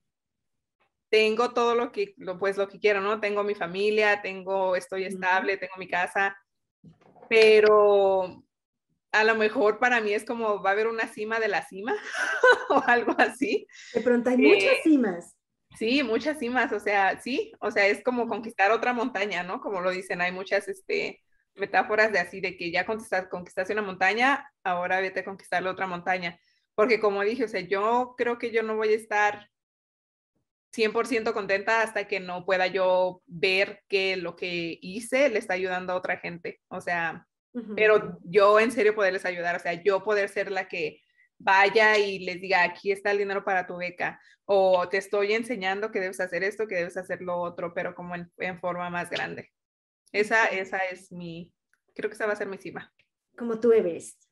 [1.13, 3.19] tengo todo lo que, pues lo que quiero, ¿no?
[3.19, 6.35] Tengo mi familia, tengo, estoy estable, tengo mi casa,
[7.29, 8.43] pero
[9.11, 11.93] a lo mejor para mí es como va a haber una cima de la cima
[12.69, 13.67] o algo así.
[13.93, 15.35] De pronto hay muchas eh, cimas.
[15.77, 19.61] Sí, muchas cimas, o sea, sí, o sea, es como conquistar otra montaña, ¿no?
[19.61, 21.21] Como lo dicen, hay muchas este,
[21.53, 25.69] metáforas de así, de que ya conquistaste, conquistaste una montaña, ahora vete a conquistar la
[25.69, 26.39] otra montaña.
[26.73, 29.52] Porque como dije, o sea, yo creo que yo no voy a estar
[30.75, 35.93] 100% contenta hasta que no pueda yo ver que lo que hice le está ayudando
[35.93, 36.61] a otra gente.
[36.67, 37.27] O sea,
[37.75, 41.01] pero yo en serio poderles ayudar, o sea, yo poder ser la que
[41.37, 45.91] vaya y les diga, aquí está el dinero para tu beca, o te estoy enseñando
[45.91, 49.09] que debes hacer esto, que debes hacer lo otro, pero como en, en forma más
[49.09, 49.51] grande.
[50.11, 51.53] Esa, esa es mi,
[51.93, 52.91] creo que esa va a ser mi cima.
[53.37, 54.23] Como tu Everest.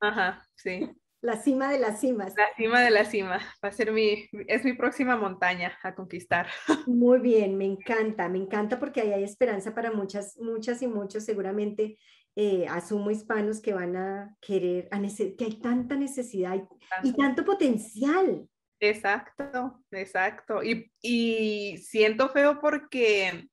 [0.00, 0.90] Ajá, sí.
[1.22, 2.34] La cima de las cimas.
[2.36, 3.40] La cima de la cima.
[3.64, 6.46] Va a ser mi, es mi próxima montaña a conquistar.
[6.86, 11.24] Muy bien, me encanta, me encanta porque ahí hay esperanza para muchas, muchas y muchos,
[11.24, 11.98] seguramente,
[12.36, 16.54] eh, asumo hispanos que van a querer, a que hay tanta necesidad
[17.02, 18.46] y, tanto potencial.
[18.78, 20.62] Exacto, exacto.
[20.62, 23.48] Y, y, siento feo porque,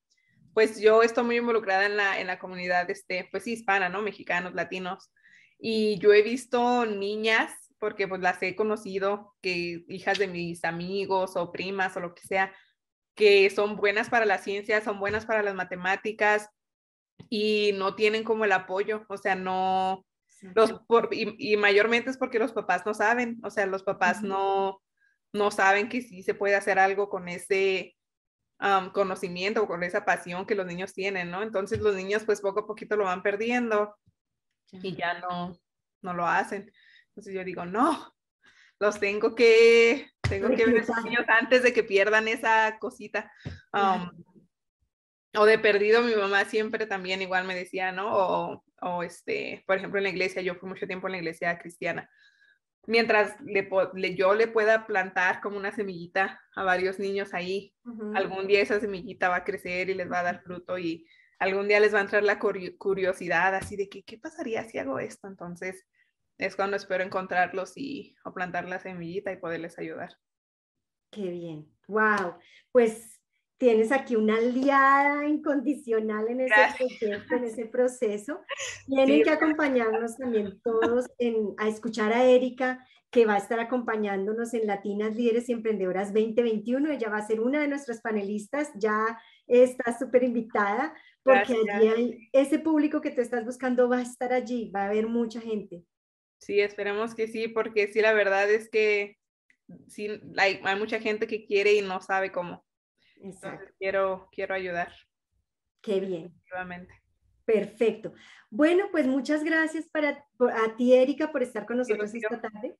[0.54, 4.02] pues yo estoy muy involucrada en la, en la comunidad, este, pues hispana, ¿no?
[4.02, 5.14] Mexicanos, latinos.
[5.66, 7.50] Y yo he visto niñas
[7.80, 12.28] porque pues las he conocido, que hijas de mis amigos o primas o lo que
[12.28, 12.54] sea,
[13.16, 16.50] que son buenas para la ciencia, son buenas para las matemáticas
[17.30, 20.06] y no tienen como el apoyo, o sea, no,
[20.54, 24.82] los, y, mayormente es porque los papás no saben, o sea, los papás no,
[25.32, 27.96] no saben que sí se puede hacer algo con ese
[28.92, 31.42] conocimiento o con esa pasión que los niños tienen, ¿no?
[31.42, 33.96] Entonces los niños pues poco a poquito lo van perdiendo
[34.82, 35.58] y ya no,
[36.02, 36.72] no lo hacen.
[37.10, 38.14] Entonces yo digo, no,
[38.80, 43.32] los tengo que, tengo que ver esos niños antes de que pierdan esa cosita.
[43.72, 44.10] Um,
[45.36, 48.16] o de perdido, mi mamá siempre también igual me decía, ¿no?
[48.16, 51.58] O, o, este, por ejemplo, en la iglesia, yo fui mucho tiempo en la iglesia
[51.58, 52.10] cristiana.
[52.86, 57.74] Mientras le, yo le pueda plantar como una semillita a varios niños ahí,
[58.14, 61.08] algún día esa semillita va a crecer y les va a dar fruto y
[61.44, 65.00] algún día les va a entrar la curiosidad así de que, ¿qué pasaría si hago
[65.00, 65.28] esto?
[65.28, 65.86] Entonces,
[66.38, 70.10] es cuando espero encontrarlos y o plantar la semillita y poderles ayudar.
[71.12, 71.68] Qué bien.
[71.88, 72.36] Wow.
[72.72, 73.20] Pues
[73.58, 78.42] tienes aquí una aliada incondicional en ese proceso, en ese proceso.
[78.88, 84.56] Tienen que acompañarnos también todos en, a escuchar a Erika, que va a estar acompañándonos
[84.56, 86.90] en Latinas Líderes y Emprendedoras 2021.
[86.90, 92.60] Ella va a ser una de nuestras panelistas, ya está súper invitada, porque allí ese
[92.60, 95.84] público que tú estás buscando va a estar allí, va a haber mucha gente.
[96.40, 99.18] Sí, esperemos que sí, porque sí, la verdad es que
[99.88, 102.66] sí, hay, hay mucha gente que quiere y no sabe cómo.
[103.22, 103.74] Exacto.
[103.80, 104.94] quiero, quiero ayudar.
[105.82, 106.34] Qué bien.
[107.46, 108.14] Perfecto.
[108.50, 112.78] Bueno, pues muchas gracias para, a ti, Erika, por estar con nosotros esta tarde.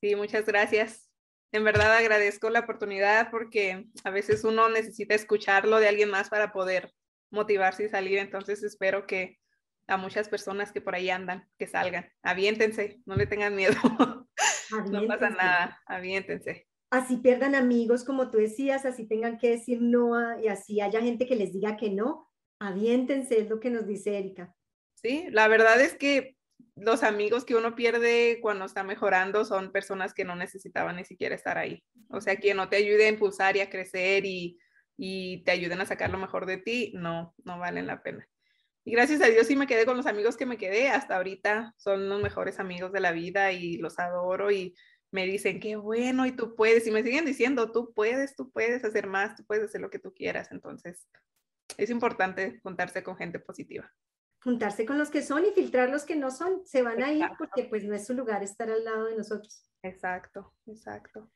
[0.00, 1.10] Sí, muchas gracias.
[1.52, 6.52] En verdad agradezco la oportunidad porque a veces uno necesita escucharlo de alguien más para
[6.52, 6.92] poder
[7.30, 8.18] motivarse y salir.
[8.18, 9.38] Entonces espero que
[9.86, 12.10] a muchas personas que por ahí andan, que salgan.
[12.22, 13.74] Aviéntense, no le tengan miedo.
[14.90, 16.66] no pasa nada, aviéntense.
[16.90, 21.26] Así pierdan amigos, como tú decías, así tengan que decir no y así haya gente
[21.26, 22.28] que les diga que no,
[22.58, 24.54] aviéntense, es lo que nos dice Erika.
[24.94, 26.36] Sí, la verdad es que
[26.74, 31.34] los amigos que uno pierde cuando está mejorando son personas que no necesitaban ni siquiera
[31.34, 31.82] estar ahí.
[32.08, 34.58] O sea, que no te ayude a impulsar y a crecer y,
[35.02, 38.28] y te ayuden a sacar lo mejor de ti, no, no valen la pena.
[38.84, 40.90] Y gracias a Dios sí me quedé con los amigos que me quedé.
[40.90, 44.76] Hasta ahorita son los mejores amigos de la vida y los adoro y
[45.10, 46.86] me dicen, qué bueno, y tú puedes.
[46.86, 49.98] Y me siguen diciendo, tú puedes, tú puedes hacer más, tú puedes hacer lo que
[49.98, 50.52] tú quieras.
[50.52, 51.08] Entonces,
[51.78, 53.90] es importante juntarse con gente positiva.
[54.42, 56.66] Juntarse con los que son y filtrar los que no son.
[56.66, 59.64] Se van a ir porque pues no es su lugar estar al lado de nosotros.
[59.82, 61.30] Exacto, exacto.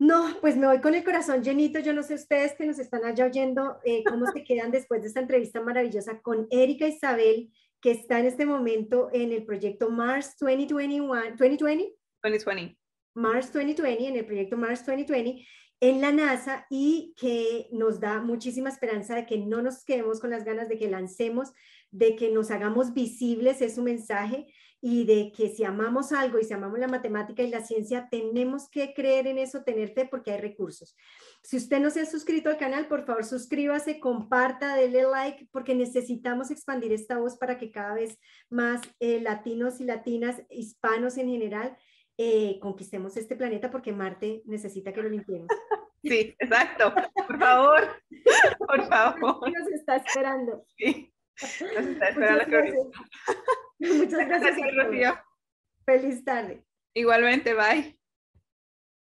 [0.00, 1.78] No, pues me voy con el corazón llenito.
[1.78, 5.08] Yo no sé ustedes que nos están allá oyendo eh, cómo se quedan después de
[5.08, 10.36] esta entrevista maravillosa con Erika Isabel, que está en este momento en el proyecto Mars
[10.40, 11.94] 2021, 2020.
[12.22, 12.78] 2020.
[13.14, 15.44] Mars 2020, en el proyecto Mars 2020
[15.80, 20.30] en la NASA y que nos da muchísima esperanza de que no nos quedemos con
[20.30, 21.52] las ganas de que lancemos,
[21.90, 24.46] de que nos hagamos visibles, es su mensaje,
[24.82, 28.68] y de que si amamos algo y si amamos la matemática y la ciencia, tenemos
[28.70, 30.96] que creer en eso, tener fe porque hay recursos.
[31.42, 35.74] Si usted no se ha suscrito al canal, por favor suscríbase, comparta, denle like, porque
[35.74, 38.18] necesitamos expandir esta voz para que cada vez
[38.48, 41.76] más eh, latinos y latinas, hispanos en general,
[42.16, 45.48] eh, conquistemos este planeta porque Marte necesita que lo limpiemos.
[46.02, 46.94] Sí, exacto.
[47.14, 47.82] Por favor,
[48.58, 49.52] por favor.
[49.52, 50.64] Nos está esperando.
[50.78, 51.12] Sí,
[51.42, 52.44] nos está esperando.
[53.78, 54.56] Muchas gracias.
[54.56, 55.18] Muchas gracias.
[55.86, 56.62] Feliz tarde.
[56.94, 57.99] Igualmente, bye.